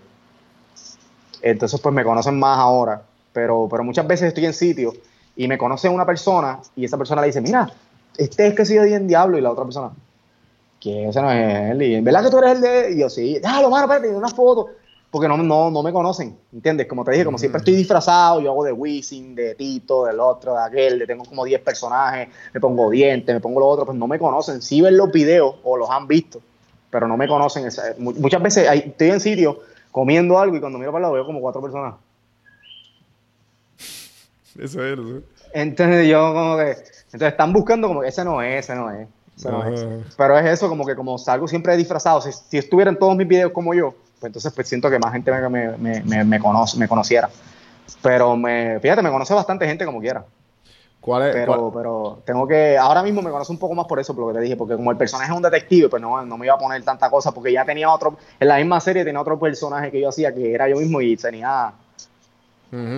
[1.42, 3.02] Entonces, pues me conocen más ahora,
[3.34, 4.94] pero, pero muchas veces estoy en sitio
[5.36, 7.72] y me conoce una persona y esa persona le dice, mira,
[8.16, 9.90] este es que soy de en Diablo y la otra persona,
[10.80, 12.92] que ese no es él, y ¿verdad que tú eres el de...?
[12.92, 14.83] Y yo, sí, déjalo, mano, espérate, una foto.
[15.14, 16.88] Porque no, no, no me conocen, ¿entiendes?
[16.88, 20.56] Como te dije, como siempre estoy disfrazado, yo hago de Wisin, de Tito, del otro,
[20.56, 23.96] de aquel, de tengo como 10 personajes, me pongo dientes, me pongo lo otro, pues
[23.96, 24.60] no me conocen.
[24.64, 26.42] Sí ven los videos o los han visto,
[26.90, 27.70] pero no me conocen.
[28.00, 29.60] Muchas veces estoy en sitio
[29.92, 31.94] comiendo algo y cuando miro para el lado veo como cuatro personas.
[34.58, 34.98] Eso es.
[35.54, 39.08] Entonces yo como que, entonces están buscando como que ese no es, ese no es,
[39.38, 39.86] ese no es.
[40.18, 43.52] Pero es eso, como que como salgo siempre disfrazado, si, si estuvieran todos mis videos
[43.52, 43.94] como yo,
[44.24, 47.30] pues entonces pues siento que más gente me, me, me, me, conoce, me conociera.
[48.02, 50.24] Pero me, fíjate, me conoce bastante gente como quiera.
[51.02, 51.34] ¿Cuál es?
[51.34, 54.26] Pero, cuál- pero tengo que, ahora mismo me conoce un poco más por eso, por
[54.26, 56.46] lo que te dije, porque como el personaje es un detective, pues no, no me
[56.46, 59.38] iba a poner tanta cosa, porque ya tenía otro, en la misma serie tenía otro
[59.38, 61.74] personaje que yo hacía, que era yo mismo y tenía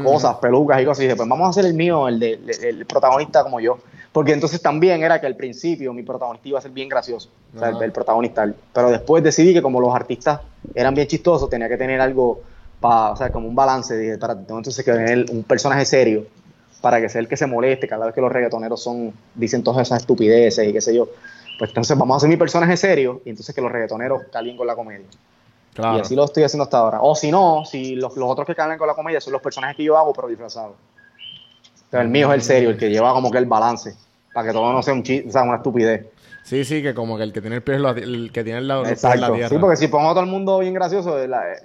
[0.04, 1.00] cosas, pelucas y cosas.
[1.00, 3.80] Y dije, pues vamos a hacer el mío, el, de, el, el protagonista como yo.
[4.16, 7.59] Porque entonces también era que al principio mi protagonista iba a ser bien gracioso, o
[7.59, 8.49] sea, el, protagonista.
[8.72, 10.39] Pero después decidí que como los artistas
[10.74, 12.39] eran bien chistosos, tenía que tener algo,
[12.80, 13.97] para, o sea, como un balance.
[13.97, 16.28] Dije, para, entonces que tener un personaje serio
[16.80, 19.86] para que sea el que se moleste cada vez que los reggaetoneros son, dicen todas
[19.86, 21.09] esas estupideces y qué sé yo.
[21.59, 24.66] Pues entonces vamos a hacer mi personaje serio y entonces que los reggaetoneros calien con
[24.66, 25.07] la comedia.
[25.74, 25.97] Claro.
[25.97, 26.99] Y así lo estoy haciendo hasta ahora.
[27.01, 29.76] O si no, si los, los otros que caen con la comedia son los personajes
[29.76, 30.78] que yo hago, pero disfrazados.
[31.84, 33.93] Entonces el mío es el serio, el que lleva como que el balance,
[34.36, 36.06] para que todo no sea un chiste, o sea, una estupidez.
[36.44, 38.68] Sí, sí, que como que el que tiene el pie la, el que tiene el
[38.68, 39.34] lado en la Exacto.
[39.34, 39.48] tierra.
[39.50, 41.56] Sí, porque si pongo a todo el mundo bien gracioso, eh, la- eh,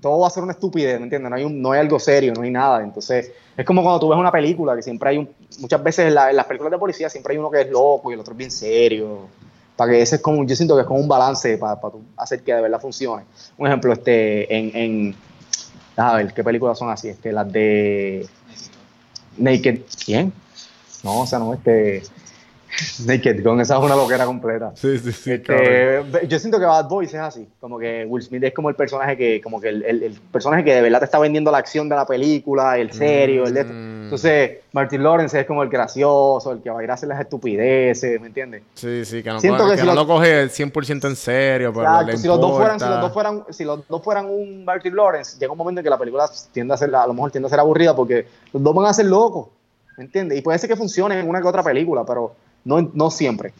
[0.00, 1.28] todo va a ser una estupidez, ¿me entiendes?
[1.28, 2.82] No hay, un- no hay algo serio, no hay nada.
[2.84, 6.14] Entonces, es como cuando tú ves una película, que siempre hay un, muchas veces en,
[6.14, 8.32] la- en las películas de policía siempre hay uno que es loco y el otro
[8.32, 9.26] es bien serio.
[9.74, 12.02] Para que ese es como, yo siento que es como un balance para, para tú
[12.16, 13.24] hacer que de verdad funcione.
[13.58, 15.14] Un ejemplo, este, en, en
[15.96, 17.08] a ver, ¿qué películas son así?
[17.08, 18.26] Este, las de
[19.38, 20.32] Naked, ¿quién?
[21.06, 22.02] No, o sea, no, este,
[23.06, 24.72] Naked Gun, esa es una loquera completa.
[24.74, 25.32] Sí, sí, sí.
[25.32, 28.74] Este, yo siento que Bad Boys es así, como que Will Smith es como el
[28.74, 31.58] personaje que, como que el, el- el personaje que de verdad te está vendiendo la
[31.58, 33.72] acción de la película, el serio, el de esto.
[33.72, 34.02] Mm.
[34.06, 37.20] Entonces, Martin Lawrence es como el gracioso, el que va a ir a hacer las
[37.20, 38.62] estupideces, ¿me entiendes?
[38.74, 41.72] Sí, sí, que no, Siento coge- que que si no lo- coge 100% en serio,
[41.72, 44.64] pero Exacto, si los, dos fueran, si, los dos fueran, si los dos fueran un
[44.64, 47.30] Martin Lawrence, llega un momento en que la película tiende a ser, a lo mejor
[47.30, 49.48] tiende a ser aburrida porque los dos van a ser locos,
[49.96, 50.38] ¿me entiendes?
[50.38, 52.34] Y puede ser que funcione en una que otra película, pero
[52.64, 53.52] no, no siempre.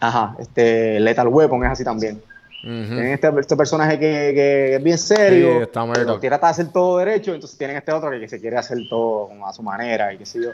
[0.00, 2.22] Ajá, este Lethal Weapon es así también.
[2.62, 2.94] Ujú.
[2.94, 6.48] Tienen este, este personaje que, que es bien serio, Sí, está que lo quiere hasta
[6.48, 9.62] hacer todo derecho, entonces tienen este otro que, que se quiere hacer todo a su
[9.62, 10.50] manera y qué sé yo.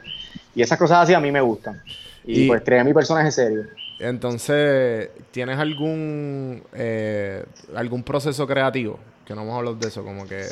[0.55, 1.81] Y esas cosas así a mí me gustan.
[2.25, 3.65] Y, Y- pues creé mi personaje serio.
[3.99, 7.45] Entonces, ¿tienes algún eh,
[7.75, 8.99] algún proceso creativo?
[9.25, 10.45] Que no hemos hablado de eso, como que,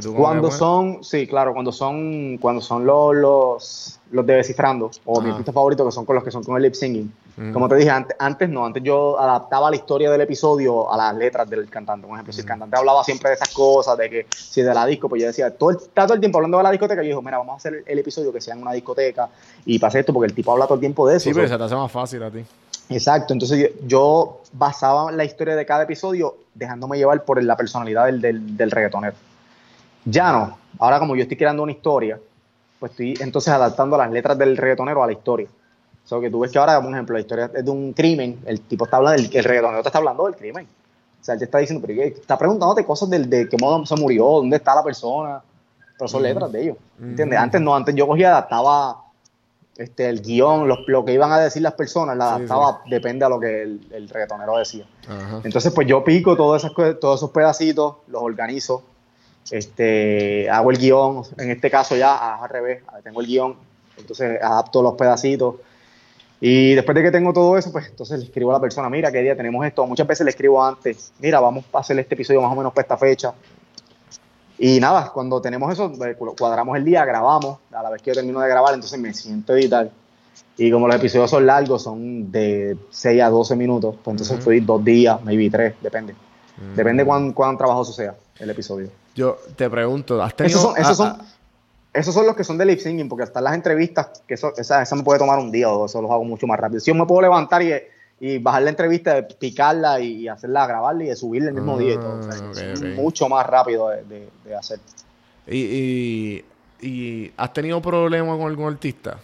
[0.00, 5.20] Cuando bueno, son, sí, claro, cuando son, cuando son los, los, los de Descifrando, o
[5.20, 5.36] mi Ajá.
[5.36, 7.12] artista favorito, que son con los que son con el lip singing.
[7.36, 7.52] Ujú.
[7.52, 11.14] Como te dije, antes, antes no, antes yo adaptaba la historia del episodio a las
[11.16, 12.06] letras del cantante.
[12.06, 14.86] Por ejemplo, si el cantante hablaba siempre de esas cosas, de que si de la
[14.86, 17.08] disco, pues yo decía, todo el, está todo el tiempo hablando de la discoteca, yo
[17.08, 19.28] digo, mira, vamos a hacer el, episodio que sea en una discoteca
[19.64, 21.24] y pasa esto, porque el tipo habla todo el tiempo de eso.
[21.24, 22.44] Sí, pero se te hace más fácil a ti.
[22.88, 28.06] Exacto, entonces yo, yo basaba la historia de cada episodio dejándome llevar por la personalidad
[28.06, 29.14] del, del, del reggaetonero.
[30.04, 32.18] Ya no, ahora como yo estoy creando una historia,
[32.78, 35.46] pues estoy entonces adaptando las letras del reggaetonero a la historia.
[36.04, 38.40] O sea, que tú ves que ahora, por ejemplo, la historia es de un crimen,
[38.44, 40.66] el tipo está hablando, el, el reggaetonero te está hablando del crimen.
[41.20, 42.08] O sea, él te está diciendo, pero ¿qué?
[42.08, 45.40] está preguntándote cosas del, de cómo se murió, dónde está la persona,
[45.96, 46.76] pero son letras de ellos.
[47.00, 47.38] ¿Entiendes?
[47.38, 48.96] Antes no, antes yo cogía adaptaba
[49.76, 53.24] este, el guion, los- lo que iban a decir las personas, la Sí, adaptaba, depende
[53.24, 54.84] a lo que el, el reggaetonero decía.
[55.44, 58.82] Entonces, pues yo pico todas esas, todos esos pedacitos, los organizo,
[59.50, 63.56] este, hago el guion, en este caso ya al revés, tengo el guion,
[63.98, 65.56] entonces adapto los pedacitos.
[66.40, 69.12] Y después de que tengo todo eso, pues entonces le escribo a la persona, mira,
[69.12, 69.86] qué día tenemos esto.
[69.86, 72.82] Muchas veces le escribo antes, mira, vamos a hacer este episodio más o menos para
[72.82, 73.32] esta fecha.
[74.58, 77.58] Y nada, cuando tenemos eso, cu- cuadramos el día, grabamos.
[77.72, 79.90] A la vez que yo termino de grabar, entonces me siento a editar.
[80.56, 84.38] Y como los episodios son largos, son de 6 a 12 minutos, pues entonces Ujú.
[84.40, 86.12] estoy dos días, maybe tres, depende.
[86.12, 86.74] Mm.
[86.76, 88.88] Depende cuán, cuán trabajoso sea el episodio.
[89.14, 90.58] Yo te pregunto, ¿has tenido...
[90.58, 91.26] Esos son, esos, ah, son,
[91.92, 94.82] esos son los que son de lip singing, porque hasta las entrevistas, que eso, esa,
[94.82, 96.80] esa me puede tomar un día o eso los hago mucho más rápido.
[96.80, 97.72] Si yo me puedo levantar y,
[98.20, 102.18] y bajar la entrevista, picarla y, hacerla, grabarla y subirla el mismo día y todo.
[102.18, 102.22] O
[102.54, 104.78] sea, Ah, mucho más rápido de, de- de hacer.
[105.46, 106.44] Y, y,
[106.80, 109.18] y ¿has tenido problemas con algún artista?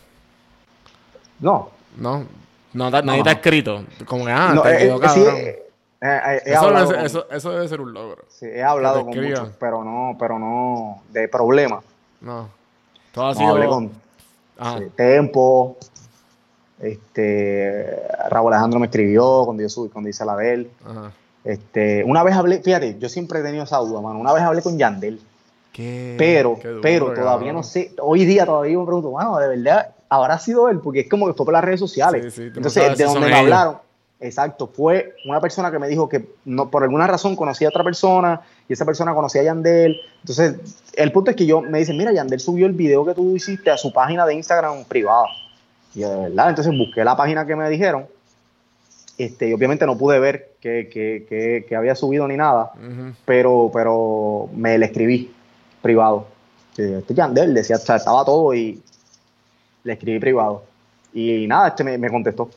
[1.41, 2.25] No, No.
[2.75, 3.23] Nadie No.
[3.23, 3.83] te ha escrito.
[4.05, 5.39] Como que, ah, no, te eh, quedó eh, sí, cabrón.
[6.01, 8.25] Eh, eh, eso, debe ser, con- eso, eso debe ser un logro.
[8.29, 11.85] sí, he hablado con muchos, pero no, pero no de problemas.
[12.21, 12.49] No.
[13.13, 13.51] Todo ha No, sido...
[13.51, 13.91] hablé con
[14.79, 15.77] sí, Tempo,
[16.81, 20.71] este, Raúl Alejandro me escribió cuando yo subí, cuando hice la de él.
[20.85, 21.13] Ajá.
[21.45, 24.19] Este, una vez hablé, fíjate, yo siempre he tenido esa duda, mano.
[24.19, 25.21] Una vez hablé con Yandel,
[25.73, 29.49] Qué- pero, qué duro, pero todavía no sé, hoy día todavía me pregunto, mano, de
[29.49, 32.35] verdad, habrá sido él, porque es como que fue por las redes sociales.
[32.35, 33.41] Sí, sí, Entonces, de donde me ellos.
[33.41, 33.79] hablaron,
[34.21, 37.85] exacto, fue una persona que me dijo que no, por alguna razón conocía a otra
[37.85, 40.01] persona y esa persona conocía a Yandel.
[40.21, 40.57] Entonces,
[40.95, 43.71] el punto es que yo me dicen, mira, Yandel subió el video que tú hiciste
[43.71, 45.27] a su página de Instagram privada.
[45.95, 48.07] Y yo, de verdad, entonces busqué la página que me dijeron.
[49.17, 52.71] Este, y obviamente no pude ver que, que- que- que había subido ni nada
[53.25, 55.33] pero, pero me le escribí
[55.83, 56.27] privado.
[56.77, 58.81] Este Yandel decía, o sea, estaba todo y
[59.83, 60.63] le escribí privado.
[61.13, 62.49] Y nada, este me, me contestó.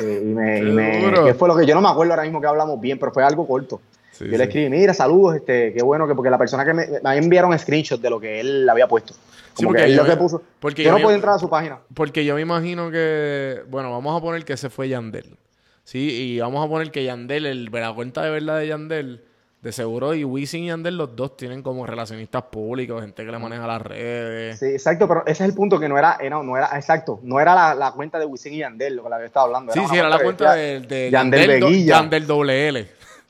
[0.00, 1.24] Eh, y me, y.
[1.24, 3.22] ¿qué fue lo que yo no me acuerdo ahora mismo que hablamos bien, pero fue
[3.22, 3.80] algo corto.
[4.12, 4.42] Sí, yo le sí.
[4.42, 8.02] escribí, mira, saludos, este, qué bueno que porque la persona que me, me enviaron screenshots
[8.02, 9.14] de lo que él había puesto.
[9.54, 10.42] Sí, porque que yo lo que puso.
[10.58, 11.78] porque yo yo no podía entrar a su página.
[11.94, 15.36] Porque yo me imagino que, bueno, vamos a poner que ese fue Yandel.
[15.84, 19.24] Sí, y vamos a poner que Yandel, el, la cuenta de verdad de Yandel,
[19.62, 23.38] de seguro, y Wisin y Yandel, los dos tienen como relacionistas públicos, gente que le
[23.38, 24.58] maneja las redes.
[24.58, 27.38] Sí, exacto, pero ese es el punto que no era, era- no era, exacto, no
[27.40, 29.72] era la, la cuenta de Wisin y Yandel, lo que le había estado hablando.
[29.74, 31.84] Sí, sí, era la cuenta de, de Yandel.
[31.84, 32.88] Yandel doble L.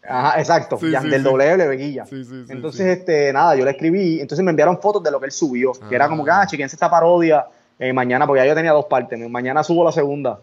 [0.08, 1.28] Ajá, exacto, Sí, Yandel sí.
[1.28, 2.06] doble Veguilla.
[2.06, 5.32] Sí, entonces, este, nada, yo le escribí, entonces me enviaron fotos de lo que él
[5.32, 7.44] subió, que era como que, ah, chequense esta parodia
[7.78, 10.38] eh, mañana, porque ya yo tenía dos partes, mañana subo la segunda.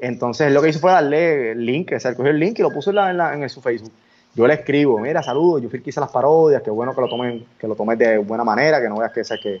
[0.00, 2.70] Entonces, lo que hizo fue darle el link, o sea, cogió el link y lo
[2.70, 3.92] puso en, la- en, la- en su Facebook.
[4.34, 7.08] Yo le escribo, mira, saludos, yo fui que hice las parodias, qué bueno que lo
[7.08, 9.60] tomen, que lo tomes de buena manera, que no veas que, sea, que,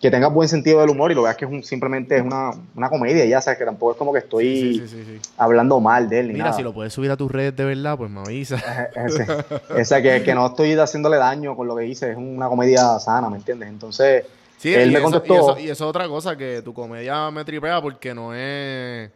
[0.00, 2.50] que tengas buen sentido del humor y lo veas que es un- simplemente es una,
[2.76, 5.20] una comedia, ya sabes, que tampoco es como que estoy Sí, sí, sí, sí.
[5.38, 6.56] hablando mal de él ni Mira, nada.
[6.56, 8.62] si lo puedes subir a tus redes de verdad, pues me avisa.
[9.76, 13.28] Ese que, que no estoy haciéndole daño con lo que hice, es una comedia sana,
[13.30, 13.68] ¿me entiendes?
[13.70, 14.24] Entonces,
[14.58, 15.34] Sí, él me eso, contestó.
[15.34, 19.10] Y eso, y eso es otra cosa, que tu comedia me tripea porque no es...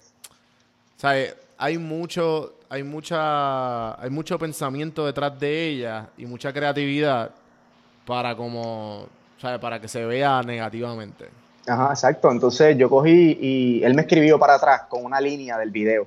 [0.96, 1.14] O sea,
[1.58, 7.30] hay mucho, hay mucha, hay mucho pensamiento detrás de ella y mucha creatividad
[8.06, 9.06] para como,
[9.40, 11.28] sea, para que se vea negativamente.
[11.66, 12.30] Ajá, exacto.
[12.30, 16.06] Entonces yo cogí y él me escribió para atrás con una línea del video.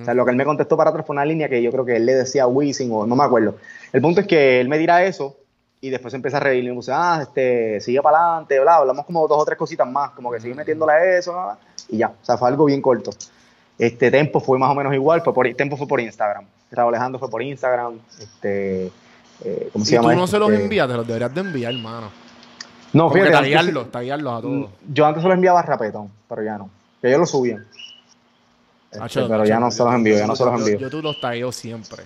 [0.00, 1.84] O sea, lo que él me contestó para atrás fue una línea que yo creo
[1.84, 3.56] que él le decía a Wisin o no me acuerdo.
[3.92, 5.36] El punto es que él me dirá eso
[5.80, 9.04] y después empieza a reír y me dice, ah, este, sigue para adelante, bla, hablamos
[9.04, 11.98] como dos o tres cositas más, como que sigue metiéndole a eso, bla, bla, y
[11.98, 12.08] ya.
[12.10, 13.10] O sea, fue algo bien corto.
[13.84, 16.44] Este Tempo fue más o menos igual, fue por, Tempo fue por Instagram.
[16.70, 17.94] Raúl Alejandro fue por Instagram.
[18.20, 18.86] Este,
[19.44, 20.10] eh, ¿Cómo se Y llama?
[20.10, 20.36] tú no esto?
[20.36, 22.10] se los Este, envías, te los deberías de enviar, hermano.
[22.92, 24.70] No, Como fíjate, taguearlos, taguearlos a todos.
[24.92, 26.70] yo antes se los enviaba a Rapetón, pero ya no.
[27.00, 27.66] Que ellos lo subían.
[28.92, 30.78] Este, pero ya no se los envío, ya no se los envío.
[30.78, 32.04] Yo, tú los tagueo siempre.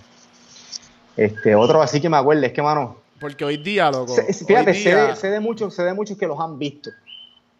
[1.16, 4.14] Este, otro así que me acuerde es que, mano, Porque hoy día, loco.
[4.14, 6.58] sé- fíjate, hoy sé, día- de, sé de muchos, sé de muchos que los han
[6.58, 6.90] visto.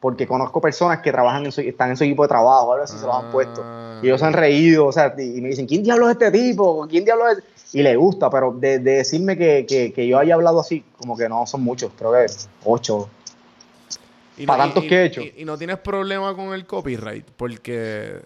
[0.01, 2.99] Porque conozco personas que trabajan en su, están en su equipo de trabajo, algo así
[2.99, 3.33] se los han Ah.
[3.33, 3.65] puesto.
[4.03, 6.87] Y ellos se han reído, o sea, y me dicen, ¿quién diablo es este tipo?
[6.89, 7.39] ¿Quién diablo es?
[7.73, 11.17] Y le gusta, pero de, de decirme que, que, que yo haya hablado así, como
[11.17, 12.27] que no son muchos, creo que
[12.65, 13.09] ocho.
[14.37, 15.21] y para tantos que he hecho.
[15.23, 18.21] Y, y no tienes problema con el copyright, porque.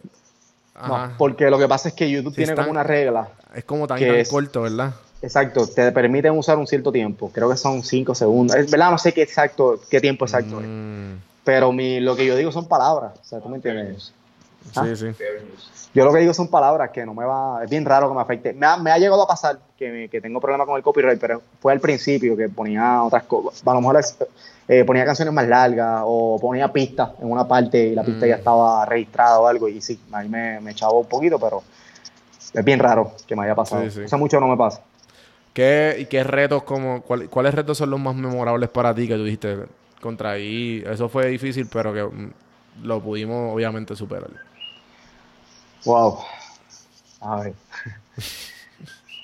[0.74, 3.28] Ajá, No, porque lo que pasa es que YouTube tiene como una regla.
[3.54, 4.92] es como tan, que tan es- corto, ¿verdad?
[5.22, 7.30] Exacto, te permiten usar un cierto tiempo.
[7.32, 8.56] Creo que son cinco segundos.
[8.56, 10.66] Es verdad, no sé qué exacto, qué tiempo exacto es.
[11.40, 13.12] Mm, Pero mi, lo que yo digo son palabras.
[13.20, 14.12] O sea, ¿tú me entiendes?
[14.76, 14.84] Ah.
[14.86, 15.06] Sí, sí.
[15.92, 17.64] Yo lo que digo son palabras que no me va.
[17.64, 18.52] Es bien raro que me afecte.
[18.52, 21.18] Me ha, me ha llegado a pasar que, me- que tengo problemas con el copyright,
[21.18, 23.66] pero fue al principio que ponía otras cosas.
[23.66, 24.16] A lo mejor es-
[24.68, 28.28] eh, ponía canciones más largas o ponía pistas en una parte y la pista Mm.
[28.28, 29.66] ya estaba registrada o algo.
[29.68, 31.62] Y sí, ahí me, me echaba un poquito, pero
[32.52, 33.82] es bien raro que me haya pasado.
[33.84, 34.00] Sí, sí.
[34.02, 34.82] O sea, mucho no me pasa.
[35.52, 39.14] ¿Qué, ¿Y qué retos, como, cuál- cuáles retos son los más memorables para ti que
[39.16, 39.58] tú dijiste
[40.00, 40.82] contra ahí?
[40.86, 42.32] Eso fue difícil, pero que mm,
[42.84, 44.30] lo pudimos obviamente superar.
[45.84, 46.18] Wow.
[47.20, 47.52] A ver.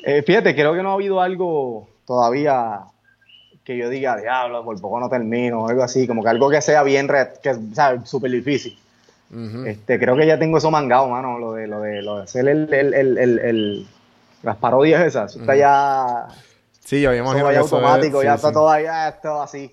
[0.09, 2.83] Eh, fíjate, creo que no ha habido algo todavía
[3.64, 6.85] que yo diga, diablo, por poco no termino, algo así, como que algo que sea
[6.85, 8.79] bien, red, que sea súper difícil.
[9.66, 12.47] Este, creo que ya tengo eso mangado, mano, lo de, lo de, lo de hacer
[12.47, 13.87] el, el, el, el- el-
[14.45, 15.33] las parodias esas.
[15.33, 15.59] Eso está Ujú.
[15.61, 16.29] ya,
[16.85, 18.37] Sí, yo me imagino va que ya eso es- automático, sí, ya sí.
[18.37, 19.72] está todo ya todo así.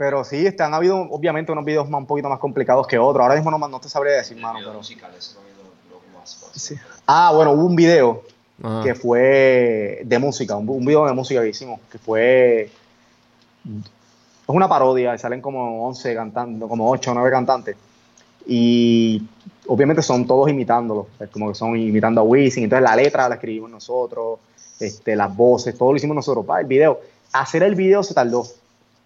[0.00, 3.22] Pero sí, este, han habido obviamente unos videos más, un poquito más complicados que otros.
[3.22, 4.72] Ahora mismo no, no te sabría decir, mano, pero...
[4.72, 6.58] musicales, no lo, lo más fácil.
[6.58, 6.74] Sí.
[7.06, 8.22] Ah, bueno, hubo un video
[8.62, 8.82] Ajá.
[8.82, 12.62] que fue de música, un, un video de música que hicimos, que fue.
[12.62, 12.70] Es
[14.46, 17.76] una parodia, y salen como 11 cantando, como 8 o 9 cantantes.
[18.46, 19.22] Y
[19.66, 22.64] obviamente son todos imitándolo, es como que son imitando a Wisin.
[22.64, 24.38] Entonces la letra la escribimos nosotros,
[24.80, 26.46] este, las voces, todo lo hicimos nosotros.
[26.46, 27.02] Pa, el video,
[27.34, 28.46] hacer el video se tardó,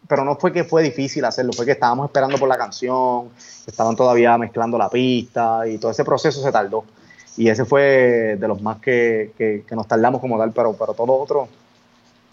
[0.09, 3.31] pero no fue que fue difícil hacerlo, fue que estábamos esperando por la canción,
[3.67, 6.85] estaban todavía mezclando la pista y todo ese proceso se tardó.
[7.37, 10.95] Y ese fue de los más que, que, que nos tardamos como tal, pero, pero
[10.95, 11.49] todo lo otro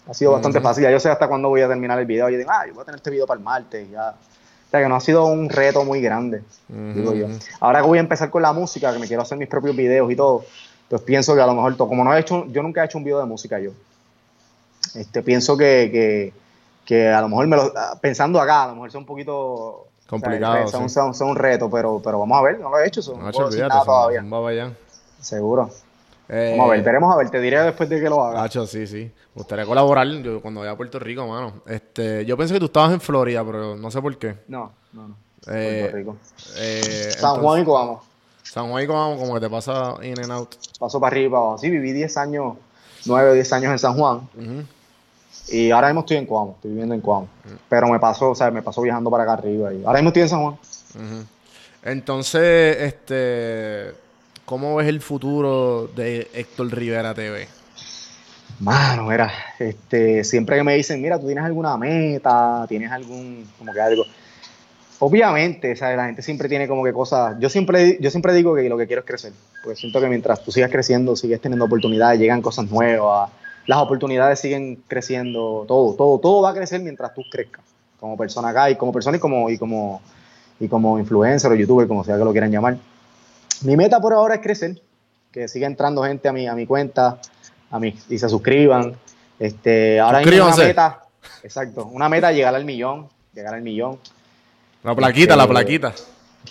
[0.08, 0.68] ha sido bastante Ujú.
[0.68, 0.84] fácil.
[0.84, 2.28] Ya yo sé hasta cuándo voy a terminar el video.
[2.28, 3.90] Yo digo, ah, yo voy a tener este video para el martes.
[3.90, 4.10] Ya.
[4.10, 7.26] O sea, que no ha sido un reto muy grande, Ujú, digo yo.
[7.60, 10.10] Ahora que voy a empezar con la música, que me quiero hacer mis propios videos
[10.10, 10.44] y todo,
[10.88, 13.04] pues pienso que a lo mejor, como no he hecho, yo nunca he hecho un
[13.04, 13.72] video de música yo.
[14.94, 16.32] Este, pienso que, que,
[16.92, 19.86] que a lo mejor, me lo, ah, pensando acá, a lo mejor es un poquito...
[20.06, 20.94] Complicado, o sea, son, sí.
[20.94, 23.26] son- son un reto, pero, pero vamos a ver, no lo he hecho, no, puedo
[23.28, 24.20] decir olvídate, nada son- todavía.
[24.20, 24.76] son babayán.
[25.20, 25.70] Seguro.
[26.28, 28.42] Eh, Vamos a ver, veremos a ver, te diré después de que lo haga.
[28.42, 29.04] Nacho, sí, sí.
[29.34, 31.62] Me gustaría colaborar yo, cuando vaya a Puerto Rico, mano.
[31.66, 34.36] Este, yo pensé que tú estabas en Florida, pero no sé por qué.
[34.48, 35.16] No, no, no.
[35.50, 36.16] Eh, Puerto Rico.
[36.58, 38.02] Eh, San Juan y Coamo.
[38.42, 40.54] San Juan y Coamo, como que te pasa in and out.
[40.78, 41.58] Paso para arriba y para abajo.
[41.58, 42.54] Sí, viví 10 años,
[43.06, 44.16] 9 o 10 años en San Juan.
[44.36, 44.62] Ujú.
[45.48, 47.28] Y ahora mismo estoy en Coamo, estoy viviendo en Coamo.
[47.68, 49.72] Pero me paso, o sea, me paso viajando para acá arriba.
[49.72, 50.56] Y ahora mismo estoy en San Juan.
[51.82, 53.92] Entonces, este,
[54.44, 57.48] ¿cómo ves el futuro de Héctor Rivera TV?
[58.60, 63.72] Mano, mira, este, siempre que me dicen, mira, tú tienes alguna meta, tienes algún, como
[63.72, 64.04] que algo.
[65.00, 65.96] Obviamente, ¿sabes?
[65.96, 67.36] la gente siempre tiene como que cosas.
[67.40, 69.32] Yo siempre, yo siempre digo que lo que quiero es crecer.
[69.64, 73.30] Porque siento que mientras tú sigas creciendo, sigues teniendo oportunidades, llegan cosas nuevas,
[73.66, 77.64] las oportunidades siguen creciendo, todo, todo, todo va a crecer mientras tú crezcas.
[78.00, 80.02] Como persona acá y como persona y como, y como,
[80.58, 82.76] y como influencer o youtuber, como sea que lo quieran llamar.
[83.62, 84.80] Mi meta por ahora es crecer,
[85.30, 87.18] que siga entrando gente a mi, a mi cuenta,
[87.70, 88.96] a mi, y se suscriban.
[89.38, 91.02] Este, ahora mismo una meta,
[91.42, 93.98] exacto, una meta llegar al millón, llegar al millón.
[94.82, 95.92] La plaquita, la Este, plaquita.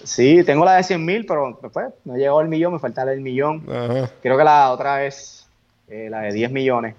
[0.04, 3.20] Sí, tengo la de 100 mil, pero pues, no llegó al millón, me falta el
[3.20, 3.66] millón.
[3.70, 4.10] Ajá.
[4.22, 5.41] Creo que la otra es
[5.92, 6.96] eh, la de 10 millones,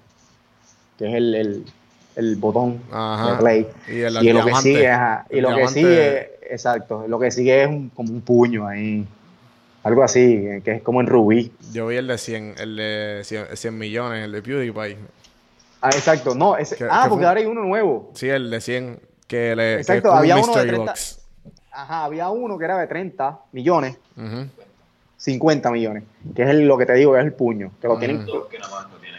[0.97, 1.65] que es el, el,
[2.15, 3.31] el botón Ajá.
[3.31, 3.67] de play.
[3.87, 7.63] Y el Y, lo que sigue, ajá, y lo que sigue, exacto, lo que sigue
[7.63, 9.05] es un- como un puño ahí,
[9.83, 11.51] algo así, eh, que es como en rubí.
[11.71, 14.97] Yo vi el de 100, el de 100, 100 millones, el de PewDiePie.
[15.81, 17.27] Ah, exacto, no, ese- ¿Qué- ah, qué porque fue?
[17.27, 18.11] ahora hay uno nuevo.
[18.13, 20.91] Sí, el de 100, que, le, que Exacto, un había uno de mystery 30.
[20.91, 21.19] box.
[21.71, 24.45] Ajá, había uno que era de 30 millones, Ujú.
[25.23, 26.03] 50 millones,
[26.35, 28.25] que es el- lo que te digo, que es el puño, que lo tienen,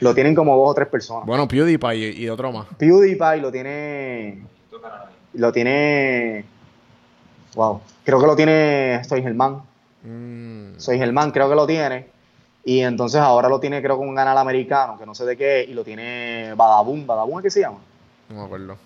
[0.00, 0.34] lo tienen.
[0.34, 1.24] como dos o tres personas.
[1.24, 2.66] Bueno, PewDiePie y, y otro más.
[2.76, 4.42] PewDiePie lo tiene,
[5.32, 6.44] lo tiene,
[7.54, 9.62] wow, creo que lo tiene Soy Germán,
[10.06, 12.08] Mm, Soy Germán creo que lo tiene,
[12.62, 15.64] y entonces ahora lo tiene creo con un canal americano, que no sé de qué,
[15.66, 17.78] y lo tiene Badabun, Badabun es que se llama,
[18.28, 18.76] no me acuerdo.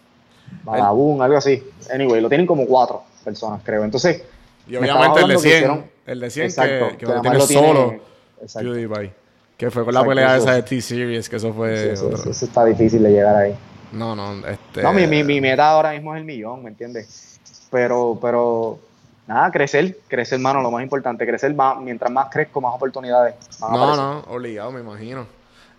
[0.63, 1.61] Badabun, algo así,
[1.93, 4.23] anyway, lo tienen como cuatro personas creo, entonces...
[4.69, 7.07] Y me obviamente el de hablando que 100, hicieron- el de 100 Exacto, que, que
[7.07, 7.95] que lo tiene lo tiene- solo
[8.43, 8.69] Exacto.
[8.71, 9.13] PewDiePie.
[9.57, 12.65] Que fue con la pelea eso- esa de T-Series, que eso fue Sí, eso, está
[12.65, 13.55] difícil de llegar ahí.
[13.93, 14.83] No, no, este...
[14.83, 17.41] No, mi, mi, mi meta ahora mismo es el millón, ¿me entiendes?
[17.71, 18.79] Pero, pero,
[19.27, 23.35] nada, crecer, crecer, hermano, lo más importante, crecer más, mientras más crezco, más oportunidades.
[23.61, 25.27] a No, no, obligado, me imagino.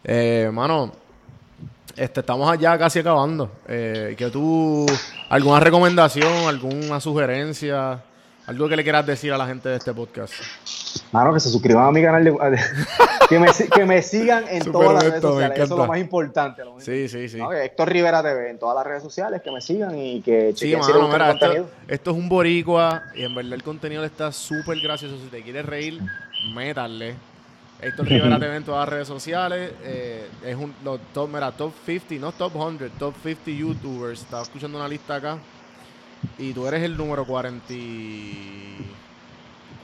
[0.04, 0.92] Eh, mano,
[1.96, 3.50] este, estamos allá casi acabando.
[3.68, 4.86] Eh, que tú,
[5.30, 8.02] alguna recomendación, alguna sugerencia,
[8.50, 10.34] algo que le quieras decir a la gente de este podcast.
[11.12, 12.60] Mano, que se suscriban a mi canal, de,
[13.30, 16.00] que, me, si- que me sigan en todas las redes sociales, eso es lo más
[16.00, 16.66] importante.
[16.66, 17.38] Lo Sí, sí, sí.
[17.38, 20.72] Que Héctor Rivera TV en todas las redes sociales, que me sigan y que Sí,
[20.72, 21.32] chequen mano, mira,
[21.88, 25.16] esto, es un boricua y en verdad el contenido está súper gracioso.
[25.24, 26.02] Si te quieres reír,
[26.56, 27.16] métale.
[27.82, 29.72] Héctor Rivera TV en todas las redes sociales.
[29.84, 34.22] eh, es un los top, mira, top 50, no top 100, top 50 YouTubers.
[34.22, 35.38] Estaba escuchando una lista acá.
[36.38, 38.86] Y tú eres el número 40, y-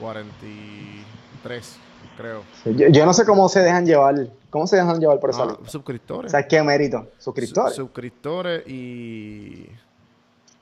[0.00, 1.76] 43,
[2.16, 2.42] creo.
[2.64, 5.56] Yo, yo no sé cómo se dejan llevar, cómo se dejan llevar por esa Ah,
[5.66, 6.32] suscriptores.
[6.32, 7.06] ¿Sabes qué mérito?
[7.18, 7.74] Suscriptores.
[7.74, 9.66] Su- suscriptores y,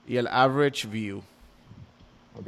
[0.07, 1.21] y el average view.
[2.39, 2.47] Ok,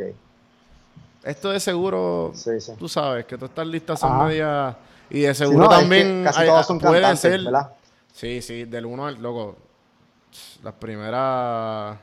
[1.24, 2.74] Esto de seguro, sí, sí.
[2.78, 4.76] tú sabes, que todas estas listas son medias...
[5.10, 7.44] Y de seguro no, es que también casi hay- todos son puede cantantes, ser...
[7.44, 7.72] ¿verdad?
[8.14, 9.22] Sí, sí, del uno al...
[9.22, 9.56] Loco,
[10.64, 11.98] las primeras...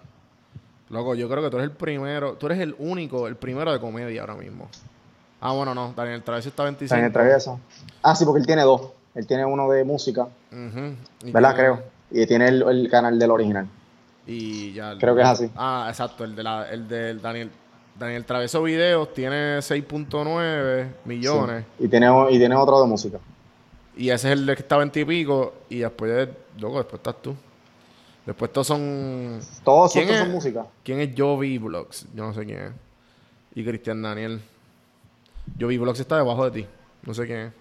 [0.95, 2.35] Loco, yo creo que tú eres el primero...
[2.35, 4.69] Tú eres el único, el primero de comedia ahora mismo.
[5.41, 5.93] Ah, bueno, no.
[5.95, 6.95] Daniel Travesio está 25.
[6.95, 7.61] Daniel Travieso.
[8.03, 8.81] Ah, sí, porque él tiene dos.
[9.15, 10.95] Él tiene uno de música, ¿verdad?
[11.23, 11.83] tiene- Creo.
[12.11, 13.67] Y tiene el, el canal del original.
[14.27, 14.95] Y ya.
[14.99, 15.51] Creo que es así.
[15.57, 16.25] Ah, exacto.
[16.25, 17.51] El de la, el del Daniel.
[17.99, 21.65] Daniel Traveso Videos tiene 6.9 millones.
[21.79, 21.85] Sí.
[21.85, 23.19] Y, tiene, y tiene otro de música.
[23.97, 25.55] Y ese es el de que está 20 y pico.
[25.69, 26.29] Y después,
[26.59, 27.35] loco, después estás tú.
[28.27, 29.41] Después todos son.
[29.63, 30.23] Todos ¿Quién estos es?
[30.25, 30.67] son música.
[30.83, 32.07] ¿Quién es Jovi Vlogs?
[32.15, 32.73] Yo no sé quién es.
[33.55, 34.41] Y Cristian Daniel.
[35.61, 36.67] Jovi Vlogs está debajo de ti.
[37.05, 37.53] No sé quién es.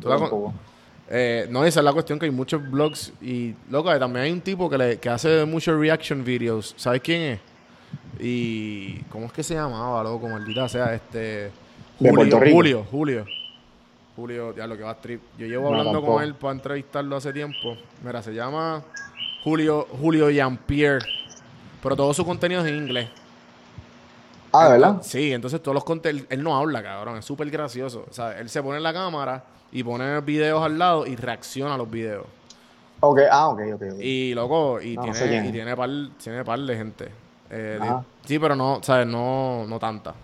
[0.00, 0.54] ¿Tú la con-.
[1.12, 4.40] Eh, no, esa es la cuestión que hay muchos blogs y loco, también hay un
[4.40, 6.72] tipo que, le, que hace muchos reaction videos.
[6.76, 7.40] ¿Sabes quién es?
[8.20, 10.28] Y ¿cómo es que se llamaba, loco?
[10.28, 11.50] Maldita sea, este
[11.98, 12.38] Julio.
[12.38, 13.26] Julio, Julio.
[14.14, 15.20] Julio, ya lo que va a trip.
[15.36, 17.76] Yo llevo hablando con él para entrevistarlo hace tiempo.
[18.04, 18.84] Mira, se llama
[19.44, 21.06] Julio, Julio Jean-Pierre.
[21.82, 23.08] Pero todo su contenido es en inglés.
[24.52, 25.00] Ah, ¿de verdad?
[25.02, 26.26] Sí, entonces todos los contenidos.
[26.30, 27.16] Él no habla, cabrón.
[27.18, 28.04] Es súper gracioso.
[28.10, 31.74] O sea, él se pone en la cámara y pone videos al lado y reacciona
[31.74, 32.26] a los videos.
[33.00, 33.82] Ok, ah, ok, ok.
[33.94, 34.00] ok.
[34.00, 35.88] Y loco, y No, no sé quién tiene, y tiene par,
[36.22, 37.04] tiene par de gente.
[37.50, 37.88] Eh, de-
[38.26, 39.06] sí, pero no, ¿sabes?
[39.06, 40.14] No, no tanta.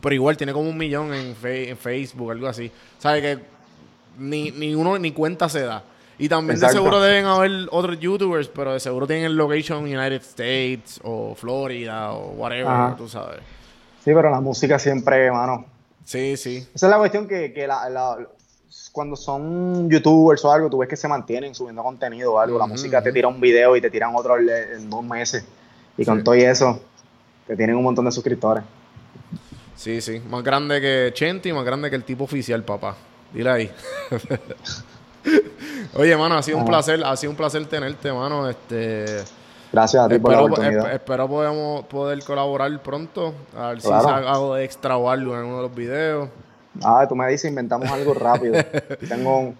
[0.00, 2.70] Pero igual tiene como un millón en, fe- en Facebook, algo así.
[2.98, 3.22] ¿Sabes?
[3.22, 3.44] Que
[4.18, 5.82] ni, ni uno ni cuenta se da.
[6.18, 10.98] Y también de seguro deben haber otros youtubers, pero de seguro tienen location United States
[11.04, 12.94] o Florida o whatever, Ajá.
[12.96, 13.40] tú sabes.
[14.04, 15.66] Sí, pero la música siempre, mano.
[16.04, 16.66] Sí, sí.
[16.74, 18.18] Esa es la cuestión que, que la- la-
[18.92, 22.58] cuando son youtubers o algo, tú ves que se mantienen subiendo contenido o algo.
[22.58, 25.44] La música te tira un video y te tiran otro en dos meses.
[25.98, 26.24] Y con Sí.
[26.24, 26.80] todo y eso,
[27.46, 28.64] te tienen un montón de suscriptores.
[29.74, 30.22] Sí, sí.
[30.30, 32.96] Más grande que Chenti, más grande que el tipo oficial, papá.
[33.34, 33.70] Dile ahí.
[35.94, 38.48] Oye, mano, ha sido un placer, ha sido un placer tenerte, mano.
[38.48, 39.04] Este,
[39.72, 40.84] Gracias a ti por la espero, oportunidad.
[40.86, 43.34] esp- espero podamos poder colaborar pronto.
[43.56, 44.02] A ver Claro.
[44.08, 46.28] si hago de extra o algo en uno de los videos.
[46.82, 48.54] Ah, tú me dices, inventamos algo rápido.
[49.08, 49.56] Tengo un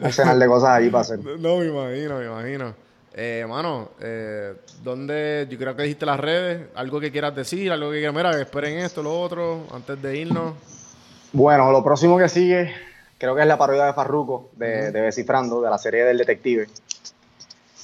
[0.00, 1.18] arsenal de cosas ahí para hacer.
[1.18, 2.74] No, me imagino, me imagino.
[3.14, 5.46] Eh, mano, eh, ¿dónde?
[5.50, 6.68] Yo creo que dijiste las redes.
[6.74, 8.14] Algo que quieras decir, algo que quieras.
[8.14, 10.54] Mira, esperen esto, lo otro, antes de irnos.
[11.32, 12.72] Bueno, lo próximo que sigue,
[13.22, 16.66] creo que es la parodia de Farruko, de, de Descifrando, de la serie del detective.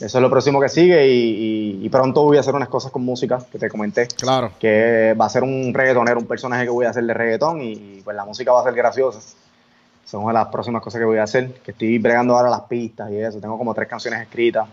[0.01, 2.91] Eso es lo próximo que sigue y, y- y pronto voy a hacer unas cosas
[2.91, 4.07] con música que te comenté.
[4.09, 4.51] Claro.
[4.59, 8.01] que va a ser un reggaetonero, un personaje que voy a hacer de reggaetón y
[8.05, 9.21] pues la música va a ser graciosa.
[10.05, 13.11] Son de las próximas cosas que voy a hacer, que estoy bregando ahora las pistas
[13.13, 13.39] y eso.
[13.41, 14.67] Tengo como tres canciones escritas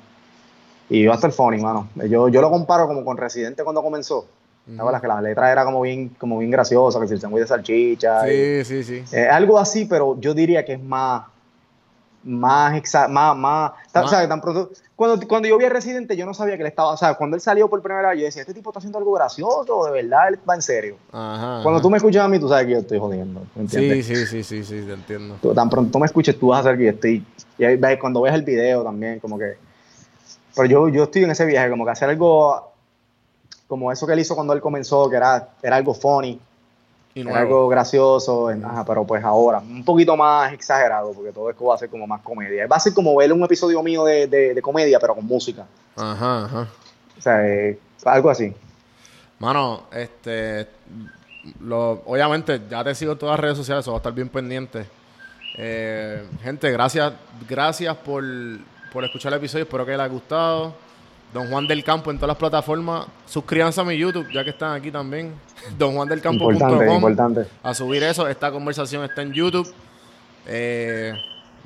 [0.89, 1.89] y va a estar funny, mano.
[2.07, 4.26] Yo, yo lo comparo como con Residente cuando comenzó.
[4.66, 7.41] ¿Te acuerdas que la letra era como bien, como bien graciosa, que si el sándwich
[7.41, 8.28] de salchicha?
[8.32, 9.16] y- Sí, sí, sí.
[9.16, 11.24] eh, algo así, pero yo diría que es más,
[12.24, 14.28] más, exa- más, más, Más- ¿sabes?
[14.28, 16.97] Tan pronto- cuando, cuando yo vi a Residente, yo no sabía que él estaba, o
[16.97, 19.78] sea, cuando él salió por primera vez, yo decía, este tipo está haciendo algo gracioso,
[19.78, 20.95] o de verdad, él va en serio.
[21.11, 21.59] Ajá.
[21.61, 21.82] Cuando ajá.
[21.84, 24.05] tú me escuchas a mí, tú sabes que yo estoy jodiendo, ¿me Sí, entiendes?
[24.07, 25.36] sí, sí, sí, sí, te entiendo.
[25.41, 27.26] Tú- tan pronto tú me escuches, tú vas a saber que yo estoy,
[27.59, 29.57] y cuando ves el video también, como que,
[30.55, 32.72] pero yo, yo estoy en ese viaje, como que hacer algo,
[33.68, 36.39] como eso que él hizo cuando él comenzó, que era, era algo funny,
[37.16, 41.66] Y era algo gracioso, ajá, pero pues ahora, un poquito más exagerado, porque todo esto
[41.66, 42.68] va a ser como más comedia.
[42.68, 45.66] Va a ser como ver un episodio mío de, de- de comedia, pero con música.
[45.95, 46.68] Ajá, ajá.
[47.18, 48.53] O sea, eh, algo así.
[49.39, 50.68] Mano, este.
[51.61, 54.30] Lo, obviamente, ya te sigo en todas las redes sociales, eso va a estar bien
[54.30, 54.86] pendiente.
[55.57, 57.13] Eh, gente, gracias,
[57.47, 58.24] gracias por,
[58.91, 59.63] por escuchar el episodio.
[59.63, 60.74] Espero que les haya gustado.
[61.34, 63.07] Don Juan del Campo en todas las plataformas.
[63.26, 65.34] Suscríbanse a mi YouTube, ya que están aquí también.
[65.78, 66.91] DonJuanDelCampo.com.
[66.95, 67.45] importante.
[67.63, 68.28] A subir eso.
[68.28, 69.71] Esta conversación está en YouTube.
[70.47, 71.13] Eh,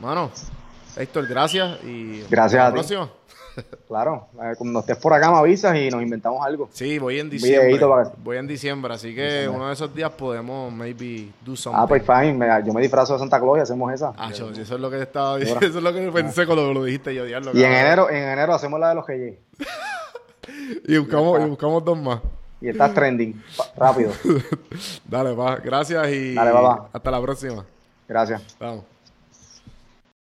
[0.02, 0.32] mano,
[0.96, 1.84] Héctor, gracias.
[1.84, 2.74] Y Gracias hasta a la ti.
[2.74, 3.19] próxima.
[3.88, 6.70] Claro, eh, cuando estés por acá me avisas y nos inventamos algo.
[6.72, 7.80] Sí, voy en diciembre.
[7.80, 9.50] para- Voy en diciembre, así que Diciembre.
[9.58, 11.80] uno de esos días podemos maybe do something.
[11.82, 14.14] Ah, pues fine, me- yo me disfrazo de Santa Claus y hacemos esa.
[14.18, 16.74] Ah, yo- eso es lo que te estaba diciendo, eso es lo que pensé cuando
[16.74, 17.52] lo dijiste yo, diablo.
[17.54, 19.40] y en enero, en enero hacemos la de los GY.
[20.88, 22.20] Y buscamos, y buscamos dos más.
[22.62, 23.42] Y estás trending.
[23.78, 24.12] Rápido.
[25.06, 25.56] Dale, pa.
[25.58, 26.52] Gracias y Dale,
[26.92, 27.66] hasta la próxima.
[28.08, 28.42] Gracias.
[28.60, 28.84] Vamos.